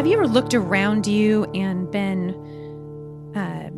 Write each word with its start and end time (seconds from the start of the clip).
Have 0.00 0.06
you 0.06 0.14
ever 0.14 0.26
looked 0.26 0.54
around 0.54 1.06
you 1.06 1.44
and 1.52 1.90
been 1.90 2.30
uh, 3.36 3.68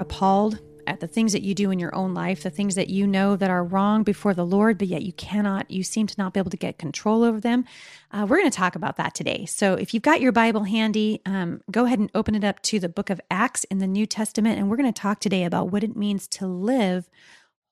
appalled 0.00 0.58
at 0.86 1.00
the 1.00 1.06
things 1.06 1.34
that 1.34 1.42
you 1.42 1.54
do 1.54 1.70
in 1.70 1.78
your 1.78 1.94
own 1.94 2.14
life, 2.14 2.42
the 2.42 2.48
things 2.48 2.76
that 2.76 2.88
you 2.88 3.06
know 3.06 3.36
that 3.36 3.50
are 3.50 3.62
wrong 3.62 4.04
before 4.04 4.32
the 4.32 4.46
Lord, 4.46 4.78
but 4.78 4.88
yet 4.88 5.02
you 5.02 5.12
cannot, 5.12 5.70
you 5.70 5.82
seem 5.82 6.06
to 6.06 6.14
not 6.16 6.32
be 6.32 6.40
able 6.40 6.50
to 6.52 6.56
get 6.56 6.78
control 6.78 7.22
over 7.22 7.40
them? 7.40 7.66
Uh, 8.10 8.24
we're 8.26 8.38
going 8.38 8.50
to 8.50 8.56
talk 8.56 8.74
about 8.74 8.96
that 8.96 9.14
today. 9.14 9.44
So 9.44 9.74
if 9.74 9.92
you've 9.92 10.02
got 10.02 10.22
your 10.22 10.32
Bible 10.32 10.64
handy, 10.64 11.20
um, 11.26 11.60
go 11.70 11.84
ahead 11.84 11.98
and 11.98 12.10
open 12.14 12.34
it 12.34 12.42
up 12.42 12.62
to 12.62 12.80
the 12.80 12.88
book 12.88 13.10
of 13.10 13.20
Acts 13.30 13.64
in 13.64 13.80
the 13.80 13.86
New 13.86 14.06
Testament. 14.06 14.58
And 14.58 14.70
we're 14.70 14.78
going 14.78 14.90
to 14.90 14.98
talk 14.98 15.20
today 15.20 15.44
about 15.44 15.70
what 15.70 15.84
it 15.84 15.94
means 15.94 16.26
to 16.28 16.46
live 16.46 17.06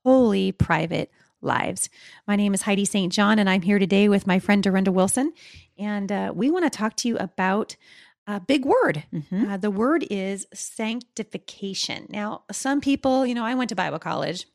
holy, 0.05 0.53
private 0.53 1.11
lives. 1.41 1.89
My 2.27 2.37
name 2.37 2.55
is 2.55 2.63
Heidi 2.63 2.85
St. 2.85 3.13
John, 3.13 3.39
and 3.39 3.49
I'm 3.49 3.63
here 3.63 3.79
today 3.79 4.09
with 4.09 4.27
my 4.27 4.39
friend 4.39 4.63
Dorinda 4.63 4.93
Wilson. 4.93 5.33
And 5.79 6.11
uh, 6.11 6.33
we 6.35 6.51
want 6.51 6.65
to 6.65 6.71
talk 6.71 6.97
to 6.97 7.09
you 7.09 7.17
about 7.19 7.77
a 8.27 8.41
big 8.41 8.65
word. 8.65 9.05
Mm-hmm. 9.13 9.51
Uh, 9.51 9.57
the 9.57 9.71
word 9.71 10.05
is 10.11 10.47
sanctification. 10.53 12.07
Now, 12.09 12.43
some 12.51 12.81
people, 12.81 13.27
you 13.27 13.35
know, 13.35 13.45
I 13.45 13.55
went 13.55 13.69
to 13.69 13.77
Bible 13.77 13.99
college. 13.99 14.47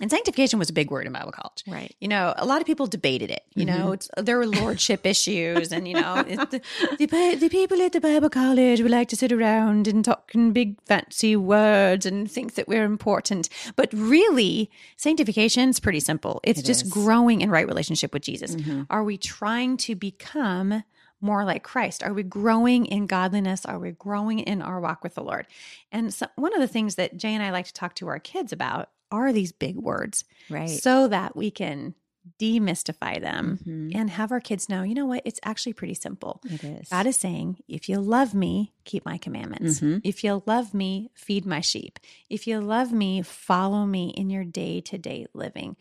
And 0.00 0.10
sanctification 0.10 0.58
was 0.58 0.70
a 0.70 0.72
big 0.72 0.90
word 0.90 1.06
in 1.06 1.12
Bible 1.12 1.32
college. 1.32 1.62
Right. 1.66 1.94
You 2.00 2.08
know, 2.08 2.32
a 2.36 2.46
lot 2.46 2.60
of 2.60 2.66
people 2.66 2.86
debated 2.86 3.30
it. 3.30 3.42
You 3.54 3.64
know, 3.66 3.92
it's, 3.92 4.08
there 4.16 4.38
were 4.38 4.46
lordship 4.46 5.04
issues, 5.06 5.72
and 5.72 5.86
you 5.86 5.94
know, 5.94 6.22
the, 6.22 6.60
the 6.98 7.36
the 7.40 7.48
people 7.48 7.80
at 7.82 7.92
the 7.92 8.00
Bible 8.00 8.30
college 8.30 8.80
would 8.80 8.90
like 8.90 9.08
to 9.10 9.16
sit 9.16 9.32
around 9.32 9.86
and 9.86 10.04
talk 10.04 10.30
in 10.34 10.52
big 10.52 10.80
fancy 10.86 11.36
words 11.36 12.06
and 12.06 12.30
think 12.30 12.54
that 12.54 12.66
we're 12.68 12.84
important. 12.84 13.48
But 13.76 13.92
really, 13.92 14.70
sanctification 14.96 15.68
is 15.68 15.80
pretty 15.80 16.00
simple. 16.00 16.40
It's 16.44 16.60
It 16.60 16.64
just 16.66 16.84
is. 16.86 16.90
growing 16.92 17.40
in 17.42 17.50
right 17.50 17.66
relationship 17.66 18.12
with 18.12 18.22
Jesus. 18.22 18.54
Mhm. 18.56 18.86
Are 18.90 19.04
we 19.04 19.16
trying 19.18 19.76
to 19.78 19.94
become 19.94 20.84
more 21.20 21.44
like 21.44 21.62
Christ? 21.62 22.02
Are 22.02 22.14
we 22.14 22.22
growing 22.22 22.86
in 22.86 23.06
godliness? 23.06 23.66
Are 23.66 23.78
we 23.78 23.90
growing 23.92 24.38
in 24.38 24.62
our 24.62 24.80
walk 24.80 25.02
with 25.04 25.14
the 25.14 25.22
Lord? 25.22 25.46
And 25.92 26.14
so, 26.14 26.26
one 26.36 26.54
of 26.54 26.60
the 26.60 26.68
things 26.68 26.94
that 26.94 27.16
Jay 27.18 27.34
and 27.34 27.42
I 27.42 27.50
like 27.50 27.66
to 27.66 27.74
talk 27.74 27.94
to 27.96 28.08
our 28.08 28.18
kids 28.18 28.52
about 28.52 28.88
are 29.10 29.32
these 29.32 29.52
big 29.52 29.76
words 29.76 30.24
Right. 30.48 30.68
so 30.68 31.08
that 31.08 31.36
we 31.36 31.50
can 31.50 31.94
demystify 32.38 33.20
them 33.20 33.58
Mhm. 33.66 33.94
and 33.94 34.10
have 34.10 34.30
our 34.30 34.40
kids 34.40 34.68
know, 34.68 34.82
you 34.82 34.94
know 34.94 35.06
what, 35.06 35.22
it's 35.24 35.40
actually 35.42 35.72
pretty 35.72 35.94
simple. 35.94 36.40
It 36.44 36.62
is. 36.62 36.88
God 36.90 37.06
is 37.06 37.16
saying, 37.16 37.62
if 37.66 37.88
you 37.88 37.98
love 37.98 38.34
me, 38.34 38.72
keep 38.84 39.04
my 39.06 39.16
commandments. 39.18 39.80
Mhm. 39.80 40.02
If 40.04 40.22
you 40.22 40.42
love 40.46 40.74
me, 40.74 41.10
feed 41.14 41.46
my 41.46 41.60
sheep. 41.60 41.98
If 42.28 42.46
you 42.46 42.60
love 42.60 42.92
me, 42.92 43.22
follow 43.22 43.86
me 43.86 44.10
in 44.10 44.28
your 44.30 44.44
day 44.44 44.80
to 44.82 44.98
day 44.98 45.26
living. 45.32 45.76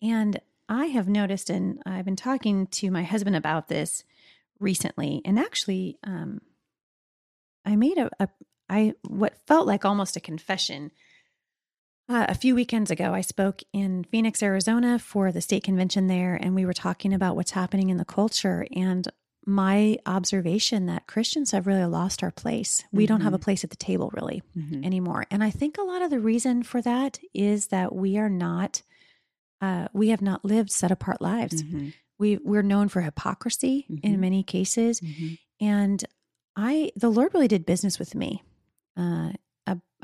And 0.00 0.40
I 0.68 0.86
have 0.86 1.08
noticed, 1.08 1.50
and 1.50 1.82
I've 1.84 2.06
been 2.06 2.16
talking 2.16 2.66
to 2.68 2.90
my 2.90 3.02
husband 3.02 3.36
about 3.36 3.68
this 3.68 4.02
recently, 4.58 5.20
and 5.24 5.38
actually, 5.38 5.98
um, 6.02 6.40
I 7.64 7.76
made 7.76 7.98
a, 7.98 8.10
a 8.18 8.28
I 8.68 8.94
what 9.06 9.36
felt 9.46 9.66
like 9.66 9.84
almost 9.84 10.16
a 10.16 10.20
confession. 10.20 10.90
Uh, 12.12 12.26
a 12.28 12.34
few 12.34 12.54
weekends 12.54 12.90
ago, 12.90 13.14
I 13.14 13.22
spoke 13.22 13.62
in 13.72 14.04
Phoenix, 14.04 14.42
Arizona 14.42 14.98
for 14.98 15.32
the 15.32 15.40
state 15.40 15.64
convention 15.64 16.08
there, 16.08 16.34
and 16.34 16.54
we 16.54 16.66
were 16.66 16.74
talking 16.74 17.14
about 17.14 17.36
what's 17.36 17.52
happening 17.52 17.88
in 17.88 17.96
the 17.96 18.04
culture. 18.04 18.66
And 18.76 19.08
my 19.46 19.96
observation 20.04 20.84
that 20.86 21.06
Christians 21.06 21.52
have 21.52 21.66
really 21.66 21.86
lost 21.86 22.22
our 22.22 22.30
place. 22.30 22.84
We 22.92 23.06
don't 23.06 23.22
have 23.22 23.32
a 23.32 23.38
place 23.38 23.64
at 23.64 23.70
the 23.70 23.76
table 23.76 24.10
really 24.12 24.42
Mhm. 24.54 24.84
anymore. 24.84 25.24
And 25.30 25.42
I 25.42 25.48
think 25.48 25.78
a 25.78 25.82
lot 25.82 26.02
of 26.02 26.10
the 26.10 26.20
reason 26.20 26.62
for 26.64 26.82
that 26.82 27.18
is 27.32 27.68
that 27.68 27.94
we 27.94 28.18
are 28.18 28.28
not, 28.28 28.82
uh, 29.62 29.88
we 29.94 30.10
have 30.10 30.20
not 30.20 30.44
lived 30.44 30.70
set 30.70 30.90
apart 30.90 31.22
lives. 31.22 31.62
Mhm. 31.62 31.94
We 32.18 32.36
we're 32.36 32.62
known 32.62 32.88
for 32.90 33.00
hypocrisy 33.00 33.86
in 34.02 34.16
Mhm. 34.16 34.18
many 34.18 34.42
cases, 34.42 35.00
Mhm. 35.00 35.38
and 35.62 36.04
I 36.56 36.92
the 36.94 37.10
Lord 37.10 37.32
really 37.32 37.48
did 37.48 37.64
business 37.64 37.98
with 37.98 38.14
me. 38.14 38.42
Uh, 38.98 39.32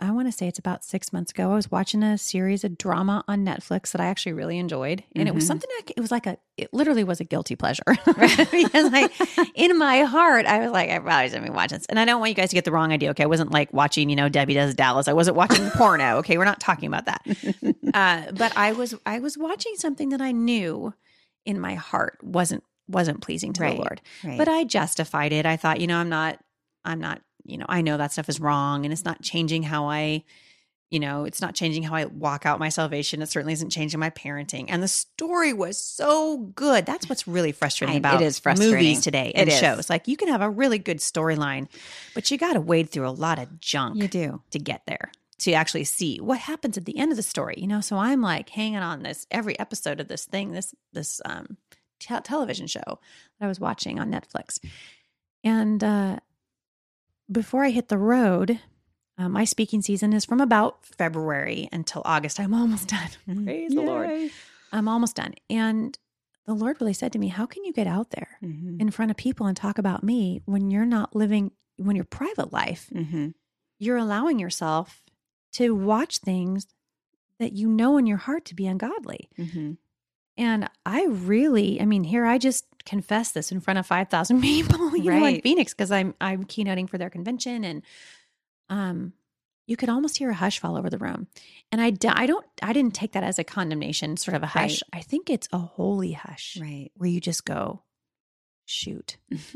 I 0.00 0.10
want 0.12 0.28
to 0.28 0.32
say 0.32 0.46
it's 0.48 0.58
about 0.58 0.84
six 0.84 1.12
months 1.12 1.32
ago. 1.32 1.50
I 1.50 1.54
was 1.54 1.70
watching 1.70 2.02
a 2.02 2.16
series 2.18 2.62
of 2.64 2.78
drama 2.78 3.24
on 3.26 3.44
Netflix 3.44 3.90
that 3.92 4.00
I 4.00 4.06
actually 4.06 4.32
really 4.34 4.58
enjoyed, 4.58 5.02
and 5.16 5.28
it 5.28 5.34
was 5.34 5.44
Mhm. 5.44 5.48
something 5.48 5.70
like 5.78 5.90
it 5.96 6.00
was 6.00 6.10
like 6.10 6.26
a 6.26 6.38
it 6.56 6.72
literally 6.72 7.04
was 7.04 7.20
a 7.20 7.24
guilty 7.24 7.56
pleasure 7.56 7.82
because 8.06 8.90
like 8.92 9.12
in 9.54 9.76
my 9.78 10.00
heart 10.02 10.46
I 10.46 10.60
was 10.60 10.70
like 10.70 10.90
I 10.90 10.98
probably 10.98 11.28
shouldn't 11.28 11.46
be 11.46 11.50
watching 11.50 11.78
this, 11.78 11.86
and 11.86 11.98
I 11.98 12.04
don't 12.04 12.20
want 12.20 12.30
you 12.30 12.34
guys 12.36 12.50
to 12.50 12.54
get 12.54 12.64
the 12.64 12.72
wrong 12.72 12.92
idea. 12.92 13.10
Okay, 13.10 13.24
I 13.24 13.26
wasn't 13.26 13.52
like 13.52 13.72
watching 13.72 14.08
you 14.10 14.16
know 14.16 14.28
Debbie 14.28 14.54
Does 14.54 14.74
Dallas. 14.74 15.08
I 15.08 15.12
wasn't 15.12 15.36
watching 15.36 15.68
porno. 15.74 16.18
Okay, 16.18 16.38
we're 16.38 16.44
not 16.44 16.60
talking 16.60 16.86
about 16.86 17.06
that. 17.06 17.22
Uh, 17.94 18.32
but 18.32 18.56
I 18.56 18.72
was 18.72 18.94
I 19.06 19.18
was 19.18 19.36
watching 19.38 19.72
something 19.76 20.10
that 20.10 20.20
I 20.20 20.32
knew 20.32 20.94
in 21.44 21.58
my 21.60 21.74
heart 21.74 22.18
wasn't 22.22 22.62
wasn't 22.88 23.20
pleasing 23.20 23.52
to 23.54 23.62
Right. 23.62 23.72
the 23.76 23.82
Lord. 23.82 24.00
Right. 24.24 24.38
But 24.38 24.48
I 24.48 24.64
justified 24.64 25.32
it. 25.32 25.44
I 25.44 25.56
thought, 25.56 25.78
you 25.80 25.86
know, 25.86 25.98
I'm 25.98 26.08
not, 26.08 26.38
I'm 26.86 27.00
not, 27.00 27.20
you 27.48 27.58
know, 27.58 27.66
I 27.68 27.82
know 27.82 27.96
that 27.96 28.12
stuff 28.12 28.28
is 28.28 28.40
wrong 28.40 28.84
and 28.84 28.92
it's 28.92 29.04
not 29.04 29.22
changing 29.22 29.62
how 29.64 29.86
I, 29.88 30.24
you 30.90 31.00
know, 31.00 31.24
it's 31.24 31.40
not 31.40 31.54
changing 31.54 31.82
how 31.82 31.94
I 31.94 32.06
walk 32.06 32.46
out 32.46 32.58
my 32.58 32.68
salvation. 32.70 33.20
It 33.20 33.28
certainly 33.28 33.52
isn't 33.52 33.70
changing 33.70 34.00
my 34.00 34.10
parenting. 34.10 34.66
And 34.68 34.82
the 34.82 34.88
story 34.88 35.52
was 35.52 35.78
so 35.78 36.38
good. 36.38 36.86
That's 36.86 37.08
what's 37.08 37.26
really 37.28 37.52
frustrating 37.52 37.96
I- 37.96 37.98
about 37.98 38.22
it 38.22 38.24
is 38.26 38.38
frustrating. 38.38 38.74
movies 38.74 39.00
today 39.02 39.28
It 39.34 39.40
and 39.40 39.48
is. 39.50 39.58
shows. 39.58 39.90
Like 39.90 40.08
you 40.08 40.16
can 40.16 40.28
have 40.28 40.40
a 40.42 40.48
really 40.50 40.78
good 40.78 40.98
storyline, 40.98 41.68
but 42.14 42.30
you 42.30 42.38
got 42.38 42.54
to 42.54 42.60
wade 42.60 42.90
through 42.90 43.08
a 43.08 43.10
lot 43.10 43.38
of 43.38 43.60
junk 43.60 43.96
you 43.96 44.08
do. 44.08 44.42
to 44.50 44.58
get 44.58 44.82
there 44.86 45.10
to 45.40 45.52
actually 45.52 45.84
see 45.84 46.18
what 46.18 46.38
happens 46.38 46.76
at 46.76 46.84
the 46.84 46.98
end 46.98 47.12
of 47.12 47.16
the 47.16 47.22
story 47.22 47.54
you 47.58 47.66
know 47.68 47.80
so 47.80 47.96
i'm 47.96 48.20
like 48.20 48.48
hanging 48.48 48.78
on 48.80 49.04
this 49.04 49.24
every 49.30 49.56
episode 49.60 50.00
of 50.00 50.08
this 50.08 50.24
thing 50.24 50.50
this 50.50 50.74
this 50.92 51.20
um 51.24 51.56
te- 52.00 52.18
television 52.24 52.66
show 52.66 52.80
that 53.38 53.44
i 53.44 53.46
was 53.46 53.60
watching 53.60 54.00
on 54.00 54.10
netflix 54.10 54.58
and 55.44 55.84
uh 55.84 56.18
before 57.30 57.64
i 57.64 57.70
hit 57.70 57.88
the 57.88 57.98
road 57.98 58.60
uh, 59.18 59.28
my 59.28 59.44
speaking 59.44 59.82
season 59.82 60.12
is 60.12 60.24
from 60.24 60.40
about 60.40 60.84
february 60.86 61.68
until 61.72 62.02
august 62.04 62.38
i'm 62.40 62.54
almost 62.54 62.88
done 63.26 63.44
praise 63.44 63.72
the 63.74 63.80
lord 63.80 64.30
i'm 64.72 64.88
almost 64.88 65.16
done 65.16 65.34
and 65.50 65.98
the 66.46 66.54
lord 66.54 66.76
really 66.80 66.92
said 66.94 67.12
to 67.12 67.18
me 67.18 67.28
how 67.28 67.46
can 67.46 67.64
you 67.64 67.72
get 67.72 67.86
out 67.86 68.10
there 68.10 68.38
Mhm. 68.42 68.80
in 68.80 68.90
front 68.90 69.10
of 69.10 69.16
people 69.16 69.46
and 69.46 69.56
talk 69.56 69.78
about 69.78 70.02
me 70.02 70.40
when 70.46 70.70
you're 70.70 70.86
not 70.86 71.14
living 71.14 71.52
when 71.76 71.96
your 71.96 72.04
private 72.06 72.52
life 72.52 72.88
Mhm. 72.94 73.34
you're 73.78 73.96
allowing 73.98 74.38
yourself 74.38 75.02
to 75.52 75.74
watch 75.74 76.18
things 76.18 76.66
that 77.38 77.52
you 77.52 77.68
know 77.68 77.96
in 77.98 78.06
your 78.06 78.16
heart 78.18 78.44
to 78.46 78.54
be 78.54 78.66
ungodly. 78.66 79.28
Mhm. 79.38 79.78
And 80.38 80.70
I 80.86 81.04
really, 81.06 81.80
I 81.80 81.84
mean, 81.84 82.04
here 82.04 82.24
I 82.24 82.38
just 82.38 82.64
confess 82.86 83.32
this 83.32 83.52
in 83.52 83.60
front 83.60 83.78
of 83.78 83.86
5,000 83.86 84.40
people, 84.50 84.96
you 84.96 85.10
know, 85.10 85.24
in 85.26 85.40
Phoenix 85.42 85.74
because 85.74 85.92
I'm 85.92 86.14
I'm 86.20 86.44
keynoting 86.44 86.88
for 86.88 86.96
their 86.96 87.10
convention 87.10 87.64
and 87.64 87.82
um 88.70 89.12
you 89.66 89.76
could 89.76 89.90
almost 89.90 90.16
hear 90.16 90.30
a 90.30 90.34
hush 90.34 90.58
fall 90.60 90.78
over 90.78 90.88
the 90.88 90.96
room. 90.96 91.26
And 91.70 91.80
I 91.82 91.92
I 92.08 92.24
don't 92.26 92.46
I 92.62 92.72
didn't 92.72 92.94
take 92.94 93.12
that 93.12 93.24
as 93.24 93.38
a 93.38 93.44
condemnation 93.44 94.16
sort 94.16 94.34
of 94.36 94.42
a 94.42 94.46
hush. 94.46 94.82
I 94.94 95.00
think 95.02 95.28
it's 95.28 95.48
a 95.52 95.58
holy 95.58 96.12
hush 96.12 96.56
Right. 96.58 96.90
where 96.96 97.10
you 97.10 97.20
just 97.20 97.44
go 97.44 97.82
shoot. 98.64 99.16
you 99.28 99.38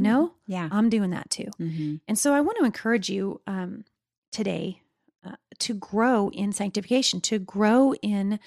know? 0.00 0.32
Yeah. 0.46 0.68
I'm 0.72 0.88
doing 0.88 1.10
that 1.10 1.30
too. 1.30 1.48
Mhm. 1.60 2.00
And 2.08 2.18
so 2.18 2.32
I 2.34 2.40
want 2.40 2.58
to 2.58 2.64
encourage 2.64 3.08
you 3.10 3.40
um, 3.46 3.84
today 4.32 4.82
uh, 5.24 5.36
to 5.60 5.74
grow 5.74 6.30
in 6.30 6.52
sanctification, 6.52 7.20
to 7.22 7.38
grow 7.38 7.94
in 7.94 8.40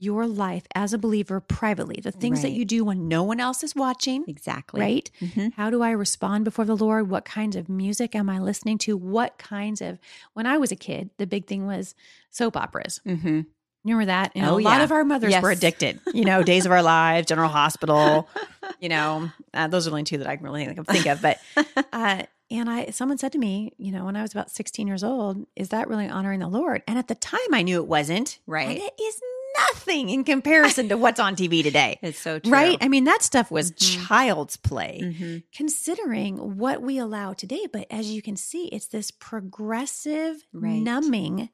your 0.00 0.26
life 0.26 0.64
as 0.74 0.92
a 0.92 0.98
believer 0.98 1.40
privately, 1.40 2.00
the 2.02 2.10
things 2.10 2.42
that 2.42 2.52
you 2.52 2.64
do 2.64 2.82
when 2.84 3.06
no 3.06 3.22
one 3.22 3.38
else 3.38 3.62
is 3.62 3.74
watching, 3.76 4.24
Exactly. 4.26 4.80
right? 4.80 5.10
Mhm. 5.20 5.52
How 5.54 5.70
do 5.70 5.82
I 5.82 5.90
respond 5.90 6.44
before 6.44 6.64
the 6.64 6.76
Lord? 6.76 7.10
What 7.10 7.24
kinds 7.24 7.54
of 7.54 7.68
music 7.68 8.14
am 8.14 8.28
I 8.30 8.38
listening 8.38 8.78
to? 8.78 8.96
What 8.96 9.36
kinds 9.38 9.80
of, 9.80 9.98
when 10.32 10.46
I 10.46 10.56
was 10.58 10.72
a 10.72 10.76
kid, 10.76 11.10
the 11.18 11.26
big 11.26 11.46
thing 11.46 11.66
was 11.66 11.94
soap 12.30 12.56
operas. 12.56 13.00
Mhm. 13.06 13.46
Remember 13.84 14.06
that? 14.06 14.32
You 14.34 14.42
know, 14.42 14.54
Oh, 14.54 14.58
a 14.58 14.60
lot 14.60 14.78
yeah. 14.78 14.84
of 14.84 14.92
our 14.92 15.04
mothers 15.04 15.34
were 15.40 15.50
addicted. 15.50 16.00
You 16.14 16.24
know, 16.24 16.42
Days 16.42 16.66
of 16.66 16.72
Our 16.72 16.82
Lives, 16.82 17.26
General 17.28 17.48
Hospital. 17.48 18.28
You 18.78 18.88
know, 18.88 19.30
uh, 19.52 19.66
those 19.68 19.86
are 19.86 19.90
the 19.90 19.94
only 19.94 20.04
two 20.04 20.16
that 20.18 20.26
I 20.26 20.36
can 20.36 20.44
really 20.46 20.64
think 20.64 20.78
of. 20.78 20.86
Think 20.86 21.04
of. 21.06 21.20
But 21.20 21.38
uh, 21.92 22.22
and 22.50 22.70
I, 22.70 22.86
someone 22.90 23.18
said 23.18 23.32
to 23.32 23.38
me, 23.38 23.72
you 23.78 23.92
know, 23.92 24.04
when 24.06 24.16
I 24.16 24.22
was 24.22 24.32
about 24.32 24.50
16 24.50 24.86
years 24.86 25.04
old, 25.04 25.44
is 25.54 25.68
that 25.68 25.86
really 25.88 26.08
honoring 26.08 26.40
the 26.40 26.48
Lord? 26.48 26.82
And 26.88 26.98
at 26.98 27.08
the 27.08 27.14
time, 27.14 27.40
I 27.52 27.60
knew 27.62 27.76
it 27.82 27.86
wasn't. 27.88 28.38
Right. 28.46 28.68
And 28.68 28.78
it 28.78 28.94
is 28.98 29.20
nothing 29.90 30.08
in 30.10 30.24
comparison 30.24 30.88
to 30.88 30.96
what's 30.96 31.20
on 31.20 31.36
TV 31.36 31.62
today. 31.62 31.98
It's 32.02 32.18
so 32.18 32.38
true. 32.38 32.52
Right? 32.52 32.78
I 32.80 32.88
mean, 32.88 33.04
that 33.04 33.22
stuff 33.22 33.50
was 33.50 33.72
Mhm. 33.72 34.06
child's 34.08 34.56
play 34.56 35.00
Mhm. 35.02 35.42
considering 35.54 36.56
what 36.58 36.82
we 36.82 36.98
allow 36.98 37.32
today. 37.34 37.66
But 37.72 37.86
as 37.90 38.10
you 38.10 38.22
can 38.22 38.36
see, 38.36 38.66
it's 38.68 38.86
this 38.86 39.10
progressive 39.10 40.46
Right. 40.52 40.80
numbing 40.82 41.50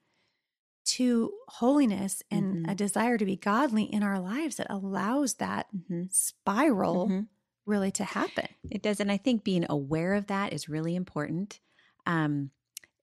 to 0.86 1.32
holiness 1.48 2.22
and 2.30 2.64
Mhm. 2.66 2.70
a 2.70 2.74
desire 2.74 3.18
to 3.18 3.24
be 3.24 3.36
godly 3.36 3.84
in 3.84 4.02
our 4.02 4.20
lives 4.20 4.56
that 4.56 4.68
allows 4.70 5.34
that 5.34 5.66
Mhm. 5.74 6.12
spiral 6.12 7.08
Mhm. 7.08 7.26
really 7.64 7.90
to 7.92 8.04
happen. 8.04 8.46
It 8.70 8.82
does. 8.82 9.00
And 9.00 9.10
I 9.10 9.16
think 9.16 9.42
being 9.42 9.66
aware 9.68 10.14
of 10.14 10.28
that 10.28 10.52
is 10.52 10.68
really 10.68 10.94
important. 10.94 11.58
Um, 12.06 12.52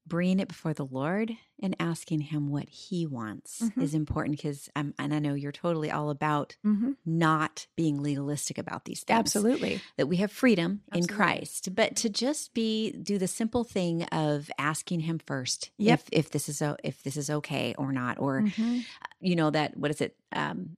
bringing 0.05 0.39
it 0.39 0.47
before 0.47 0.73
the 0.73 0.85
Lord 0.85 1.31
and 1.61 1.75
asking 1.79 2.21
Him 2.21 2.49
what 2.49 2.67
He 2.69 3.05
wants 3.05 3.61
Mhm. 3.61 3.81
is 3.81 3.93
important 3.93 4.37
because, 4.37 4.69
um, 4.75 4.93
and 4.99 5.13
I 5.13 5.19
know 5.19 5.33
you're 5.33 5.51
totally 5.51 5.89
all 5.91 6.09
about 6.09 6.55
Mm-hmm. 6.65 6.91
not 7.05 7.67
being 7.75 8.01
legalistic 8.01 8.57
about 8.57 8.85
these 8.85 9.03
things. 9.03 9.19
Absolutely. 9.19 9.81
That 9.97 10.07
we 10.07 10.17
have 10.17 10.31
freedom 10.31 10.81
in 10.93 11.07
Christ, 11.07 11.73
but 11.75 11.95
to 11.97 12.09
just 12.09 12.53
be 12.53 12.91
do 12.91 13.17
the 13.17 13.27
simple 13.27 13.63
thing 13.63 14.03
of 14.05 14.49
asking 14.57 15.01
Him 15.01 15.19
first 15.19 15.71
Yep. 15.77 15.99
if 15.99 16.09
if 16.11 16.29
this 16.31 16.47
is 16.49 16.61
if 16.83 17.03
this 17.03 17.17
is 17.17 17.29
okay 17.29 17.73
or 17.77 17.91
not, 17.91 18.19
or 18.19 18.41
Mhm. 18.41 18.85
you 19.19 19.35
know 19.35 19.49
that 19.49 19.75
what 19.77 19.91
is 19.91 20.01
it 20.01 20.15
um 20.33 20.77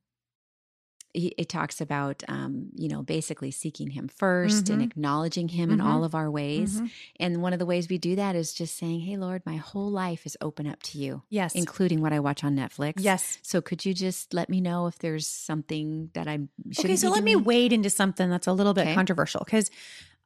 he- 1.15 1.33
it 1.37 1.47
talks 1.49 1.79
about 1.81 2.23
um 2.27 2.67
you 2.75 2.87
know 2.89 3.01
basically 3.03 3.49
seeking 3.51 3.89
him 3.91 4.07
1st 4.07 4.69
and 4.69 4.81
Mhm. 4.81 4.85
acknowledging 4.85 5.47
him 5.47 5.71
in 5.71 5.79
Mhm. 5.79 5.85
all 5.85 6.03
of 6.03 6.13
our 6.13 6.29
ways 6.29 6.79
Mhm. 6.81 6.89
and 7.19 7.41
one 7.41 7.53
of 7.53 7.59
the 7.59 7.65
ways 7.65 7.87
we 7.89 7.97
do 7.97 8.15
that 8.17 8.35
is 8.35 8.53
just 8.53 8.77
saying 8.77 8.99
hey 9.01 9.17
lord 9.17 9.41
my 9.45 9.55
whole 9.55 9.89
life 9.89 10.25
is 10.25 10.35
open 10.41 10.67
up 10.67 10.81
to 10.83 10.97
you 10.97 11.21
Yes. 11.29 11.55
including 11.55 12.01
what 12.01 12.11
i 12.13 12.19
watch 12.19 12.43
on 12.43 12.55
netflix 12.55 12.95
yes. 12.97 13.37
so 13.41 13.61
could 13.61 13.85
you 13.85 13.93
just 13.93 14.33
let 14.33 14.49
me 14.49 14.59
know 14.61 14.87
if 14.87 14.99
there's 14.99 15.27
something 15.27 16.09
that 16.13 16.27
i 16.27 16.39
should 16.71 16.85
Okay, 16.85 16.95
so 16.97 17.09
let 17.09 17.23
me 17.23 17.35
wade 17.35 17.71
into 17.73 17.89
something 17.89 18.29
that's 18.29 18.47
a 18.47 18.53
little 18.53 18.73
bit 18.73 18.81
Okay. 18.87 18.93
controversial 18.95 19.41
because, 19.45 19.71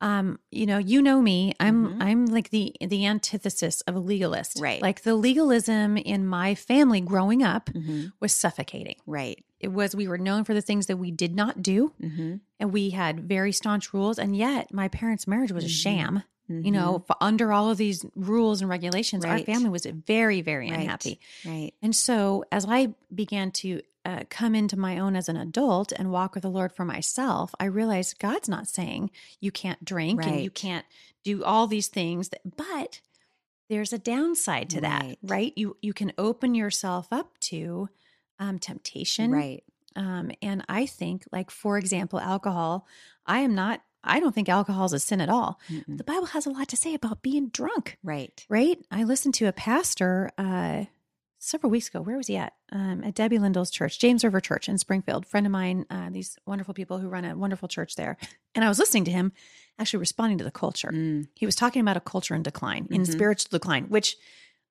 um, 0.01 0.39
you 0.51 0.65
know, 0.65 0.77
you 0.77 1.01
know 1.01 1.21
me. 1.21 1.53
I'm 1.59 1.87
Mhm. 1.95 1.97
I'm 2.03 2.25
like 2.27 2.49
the 2.51 2.73
the 2.79 3.05
antithesis 3.05 3.81
of 3.81 3.95
a 3.95 3.99
legalist. 3.99 4.59
Right. 4.59 4.81
Like 4.81 5.01
the 5.03 5.15
legalism 5.15 5.97
in 5.97 6.25
my 6.25 6.55
family 6.55 7.01
growing 7.01 7.43
up 7.43 7.69
Mhm. 7.73 8.11
was 8.19 8.31
suffocating. 8.33 8.95
right 9.05 9.43
It 9.59 9.69
was 9.73 9.95
we 9.95 10.07
were 10.07 10.17
known 10.17 10.45
for 10.45 10.53
the 10.53 10.61
things 10.61 10.85
that 10.87 10.97
we 10.97 11.11
did 11.11 11.35
not 11.35 11.61
do, 11.61 11.91
mm-hmm. 12.01 12.35
and 12.59 12.71
we 12.71 12.91
had 12.91 13.19
very 13.27 13.51
staunch 13.51 13.93
rules. 13.93 14.17
And 14.17 14.35
yet, 14.35 14.73
my 14.73 14.87
parents' 14.87 15.27
marriage 15.27 15.51
was 15.51 15.65
a 15.65 15.67
Mhm. 15.67 15.81
sham. 15.83 16.23
You 16.51 16.71
know, 16.71 17.03
f- 17.07 17.15
under 17.21 17.53
all 17.53 17.69
of 17.69 17.77
these 17.77 18.03
rules 18.15 18.59
and 18.61 18.67
regulations, 18.71 19.23
our 19.23 19.37
family 19.37 19.69
was 19.69 19.85
very, 19.85 20.41
very 20.41 20.71
Right. 20.71 20.79
unhappy. 20.79 21.19
right 21.45 21.73
And 21.83 21.95
so, 21.95 22.43
as 22.51 22.65
I 22.67 22.95
began 23.13 23.51
to 23.61 23.81
uh, 24.05 24.23
come 24.29 24.55
into 24.55 24.77
my 24.77 24.97
own 24.97 25.15
as 25.15 25.27
an 25.29 25.37
adult 25.37 25.91
and 25.91 26.11
walk 26.11 26.33
with 26.35 26.43
the 26.43 26.49
Lord 26.49 26.71
for 26.71 26.85
myself, 26.85 27.53
I 27.59 27.65
realized 27.65 28.19
God's 28.19 28.49
not 28.49 28.67
saying 28.67 29.11
you 29.39 29.51
can't 29.51 29.83
drink 29.83 30.19
and 30.25 30.41
you 30.41 30.49
can't 30.51 30.85
do 31.23 31.43
all 31.43 31.67
these 31.67 31.87
things, 31.89 32.29
that, 32.29 32.41
but 32.57 33.01
there's 33.69 33.93
a 33.93 33.97
downside 33.99 34.69
to 34.71 34.81
that, 34.81 35.03
Right. 35.03 35.17
right? 35.23 35.53
You 35.55 35.77
you 35.81 35.93
can 35.93 36.13
open 36.17 36.55
yourself 36.55 37.07
up 37.11 37.37
to 37.41 37.89
um, 38.39 38.57
temptation, 38.57 39.31
right 39.31 39.63
um, 39.95 40.31
and 40.41 40.63
I 40.69 40.85
think, 40.85 41.25
like 41.31 41.51
for 41.51 41.77
example, 41.77 42.19
alcohol. 42.19 42.87
I 43.25 43.39
am 43.39 43.53
not. 43.53 43.81
I 44.03 44.21
don't 44.21 44.33
think 44.33 44.47
alcohol 44.47 44.85
is 44.85 44.93
a 44.93 44.99
sin 44.99 45.19
at 45.19 45.27
all. 45.29 45.59
Mm-mm. 45.69 45.97
The 45.97 46.05
Bible 46.05 46.27
has 46.27 46.45
a 46.45 46.49
lot 46.51 46.69
to 46.69 46.77
say 46.77 46.93
about 46.93 47.21
being 47.21 47.49
drunk 47.49 47.97
right 48.01 48.45
right? 48.49 48.77
I 48.89 49.03
listened 49.03 49.33
to 49.35 49.45
a 49.47 49.51
pastor 49.51 50.31
uh, 50.37 50.85
several 51.39 51.69
weeks 51.71 51.87
ago. 51.87 52.01
Where 52.01 52.17
was 52.17 52.27
he 52.27 52.35
at? 52.37 52.53
Um, 52.71 53.03
at 53.03 53.15
Debbie 53.15 53.39
Lindell's 53.39 53.71
church, 53.71 53.97
James 53.99 54.23
River 54.23 54.39
Church 54.41 54.67
in 54.69 54.77
Springfield. 54.77 55.25
Friend 55.25 55.45
of 55.45 55.51
mine, 55.51 55.85
uh, 55.89 56.09
these 56.11 56.37
wonderful 56.45 56.73
people 56.73 56.99
who 56.99 57.07
run 57.07 57.25
a 57.25 57.35
wonderful 57.35 57.67
church 57.67 57.95
there. 57.95 58.17
And 58.55 58.63
I 58.65 58.69
was 58.69 58.77
listening 58.79 59.05
to 59.05 59.11
him, 59.11 59.31
actually 59.79 59.99
responding 59.99 60.37
to 60.39 60.43
the 60.43 60.51
culture. 60.51 60.91
Mm. 60.93 61.27
He 61.35 61.45
was 61.45 61.55
talking 61.55 61.81
about 61.81 61.97
a 61.97 62.01
culture 62.01 62.35
in 62.35 62.43
decline, 62.43 62.87
in 62.91 63.01
Mhm. 63.03 63.11
spiritual 63.11 63.49
decline, 63.51 63.85
which 63.85 64.17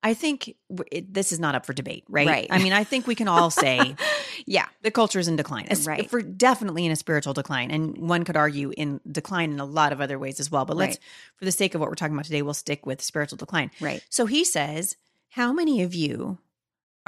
I 0.00 0.14
think 0.14 0.54
w- 0.70 0.88
it, 0.92 1.12
this 1.12 1.32
is 1.32 1.40
not 1.40 1.56
up 1.56 1.66
for 1.66 1.72
debate, 1.72 2.04
right? 2.08 2.28
Right. 2.28 2.46
I 2.50 2.62
mean, 2.62 2.72
I 2.72 2.84
think 2.84 3.08
we 3.08 3.16
can 3.16 3.26
all 3.26 3.50
say 3.50 3.96
yeah 4.46 4.66
the 4.82 4.92
culture 4.92 5.18
is 5.18 5.26
in 5.26 5.34
decline. 5.34 5.66
It's 5.70 5.86
Right. 5.88 6.08
For 6.08 6.22
definitely 6.22 6.86
in 6.86 6.92
a 6.92 6.96
spiritual 6.96 7.32
decline, 7.34 7.72
and 7.72 7.96
one 7.98 8.22
could 8.24 8.36
argue 8.36 8.72
in 8.76 9.00
decline 9.10 9.50
in 9.52 9.58
a 9.58 9.64
lot 9.64 9.92
of 9.92 10.00
other 10.00 10.16
ways 10.18 10.38
as 10.38 10.52
well. 10.52 10.64
But 10.64 10.76
let's, 10.76 10.98
Right. 10.98 11.04
for 11.36 11.44
the 11.46 11.50
sake 11.52 11.74
of 11.74 11.80
what 11.80 11.88
we're 11.88 11.96
talking 11.96 12.14
about 12.14 12.26
today, 12.26 12.42
we'll 12.42 12.54
stick 12.54 12.86
with 12.86 13.02
spiritual 13.02 13.38
decline. 13.38 13.70
right 13.80 14.04
So 14.10 14.26
he 14.26 14.44
says, 14.44 14.94
How 15.30 15.52
many 15.52 15.82
of 15.82 15.94
you 15.94 16.38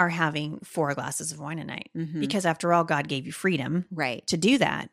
are 0.01 0.09
having 0.09 0.59
four 0.65 0.95
glasses 0.95 1.31
of 1.33 1.39
wine 1.39 1.59
a 1.59 1.65
night? 1.65 1.91
Mhm. 1.97 2.21
Because 2.21 2.47
after 2.47 2.73
all, 2.73 2.85
God 2.85 3.07
gave 3.09 3.27
you 3.27 3.33
freedom 3.33 3.85
right 3.91 4.27
to 4.29 4.37
do 4.37 4.59
that. 4.59 4.91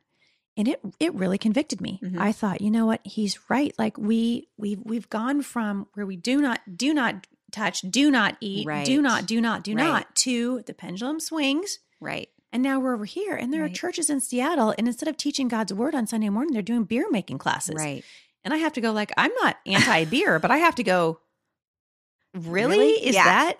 And 0.57 0.67
it 0.67 0.79
it 0.99 1.13
really 1.15 1.37
convicted 1.37 1.81
me. 1.81 1.99
Mhm. 2.03 2.19
I 2.19 2.31
thought, 2.31 2.61
you 2.61 2.71
know 2.71 2.85
what? 2.85 3.01
He's 3.05 3.39
right. 3.49 3.73
Like 3.77 3.97
we 3.97 4.47
we've 4.57 4.79
we've 4.83 5.09
gone 5.09 5.41
from 5.41 5.87
where 5.93 6.05
we 6.05 6.15
do 6.17 6.41
not 6.41 6.59
do 6.75 6.93
not 6.93 7.27
touch, 7.51 7.81
do 7.81 8.11
not 8.11 8.35
eat, 8.41 8.67
do 8.85 9.01
not, 9.01 9.25
do 9.25 9.39
not, 9.39 9.63
do 9.63 9.73
Right. 9.75 9.83
not, 9.85 10.15
to 10.17 10.63
the 10.65 10.73
pendulum 10.73 11.19
swings. 11.19 11.79
right 12.01 12.29
And 12.51 12.61
now 12.63 12.79
we're 12.79 12.93
over 12.93 13.05
here. 13.05 13.35
And 13.35 13.53
there 13.53 13.61
Right. 13.61 13.71
are 13.71 13.73
churches 13.73 14.09
in 14.09 14.19
Seattle. 14.19 14.73
And 14.77 14.87
instead 14.87 15.07
of 15.09 15.15
teaching 15.15 15.47
God's 15.47 15.73
word 15.73 15.95
on 15.95 16.07
Sunday 16.07 16.29
morning, 16.29 16.51
they're 16.53 16.61
doing 16.61 16.83
beer 16.83 17.05
making 17.09 17.37
classes. 17.37 17.75
right 17.75 18.03
And 18.43 18.53
I 18.53 18.57
have 18.57 18.73
to 18.73 18.81
go 18.81 18.91
like, 18.91 19.11
I'm 19.17 19.31
not 19.41 19.57
anti 19.65 20.03
beer, 20.05 20.39
but 20.39 20.51
I 20.51 20.57
have 20.57 20.75
to 20.75 20.83
go, 20.83 21.19
really? 22.33 22.77
Really? 22.77 22.89
Is 23.07 23.15
Yeah. 23.15 23.23
that 23.25 23.57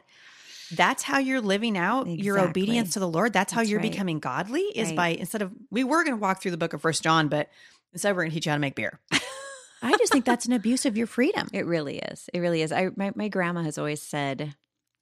that's 0.76 1.04
how 1.04 1.20
you're 1.20 1.42
living 1.42 1.78
out 1.78 2.08
your 2.08 2.40
obedience 2.40 2.94
to 2.94 3.00
the 3.00 3.08
Lord? 3.08 3.34
That's 3.34 3.54
how 3.54 3.62
That's 3.62 3.70
you're 3.70 3.80
right. 3.80 3.92
becoming 3.92 4.20
godly 4.20 4.62
is 4.62 4.90
Right. 4.90 4.96
by 4.96 5.08
instead 5.10 5.42
of 5.42 5.52
we 5.72 5.84
were 5.84 6.04
going 6.04 6.16
to 6.16 6.22
walk 6.22 6.42
through 6.42 6.52
the 6.52 6.58
book 6.58 6.74
of 6.74 6.82
First 6.82 7.04
John, 7.04 7.28
but 7.28 7.50
instead 7.94 8.16
we're 8.16 8.24
going 8.24 8.32
to 8.32 8.36
teach 8.36 8.46
you 8.46 8.52
how 8.52 8.56
to 8.56 8.62
make 8.62 8.76
beer. 8.76 9.00
I 9.82 9.96
just 9.98 10.12
think 10.12 10.26
that's 10.26 10.46
an 10.48 10.54
abuse 10.54 10.86
of 10.86 10.98
your 10.98 11.08
freedom. 11.08 11.48
It 11.54 11.66
really 11.66 12.00
is. 12.00 12.30
It 12.34 12.40
really 12.40 12.62
is. 12.62 12.72
I 12.72 12.90
my, 12.96 13.12
my 13.16 13.28
grandma 13.28 13.62
has 13.64 13.78
always 13.78 14.02
said, 14.02 14.56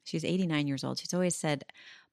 she's 0.03 0.25
89 0.25 0.67
years 0.67 0.83
old. 0.83 0.99
She's 0.99 1.13
always 1.13 1.35
said 1.35 1.63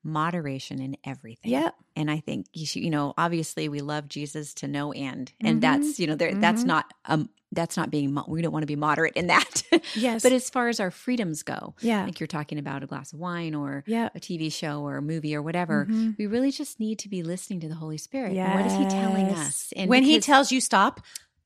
moderation 0.04 0.80
in 0.80 0.96
everything. 1.04 1.52
Yeah. 1.52 1.70
And 1.96 2.10
I 2.10 2.20
think 2.20 2.46
you 2.52 2.66
should, 2.66 2.82
you 2.82 2.90
know, 2.90 3.14
obviously 3.16 3.68
we 3.68 3.80
love 3.80 4.08
Jesus 4.08 4.54
to 4.54 4.68
no 4.68 4.92
end. 4.92 5.32
And 5.40 5.58
Mhm. 5.58 5.60
that's, 5.60 6.00
you 6.00 6.06
know, 6.06 6.16
there 6.16 6.34
that's 6.34 6.62
Mhm. 6.62 6.66
not 6.66 6.94
um 7.06 7.28
that's 7.54 7.76
not 7.76 7.90
being 7.90 8.14
mo- 8.14 8.24
we 8.26 8.40
don't 8.40 8.50
want 8.52 8.62
to 8.62 8.66
be 8.66 8.76
moderate 8.76 9.12
in 9.14 9.26
that. 9.26 9.62
Yes. 9.94 10.22
but 10.22 10.32
as 10.32 10.48
far 10.48 10.68
as 10.68 10.80
our 10.80 10.90
freedoms 10.90 11.42
go, 11.42 11.74
yeah. 11.80 12.04
like 12.04 12.18
you're 12.18 12.26
talking 12.26 12.58
about 12.58 12.82
a 12.82 12.86
glass 12.86 13.12
of 13.12 13.18
wine 13.18 13.54
or 13.54 13.84
Yeah. 13.86 14.08
a 14.14 14.20
TV 14.20 14.48
show 14.50 14.80
or 14.80 14.96
a 14.96 15.02
movie 15.02 15.34
or 15.36 15.42
whatever, 15.42 15.86
Mhm. 15.88 16.16
we 16.18 16.26
really 16.26 16.50
just 16.50 16.80
need 16.80 16.98
to 17.00 17.08
be 17.10 17.22
listening 17.22 17.60
to 17.60 17.68
the 17.68 17.74
Holy 17.74 17.98
Spirit. 17.98 18.36
And 18.36 18.54
What 18.54 18.66
is 18.66 18.72
he 18.78 18.86
telling 18.86 19.26
us? 19.26 19.72
And 19.76 19.88
when 19.90 20.02
he 20.02 20.18
tells 20.20 20.50
you 20.50 20.60
stop, 20.62 21.00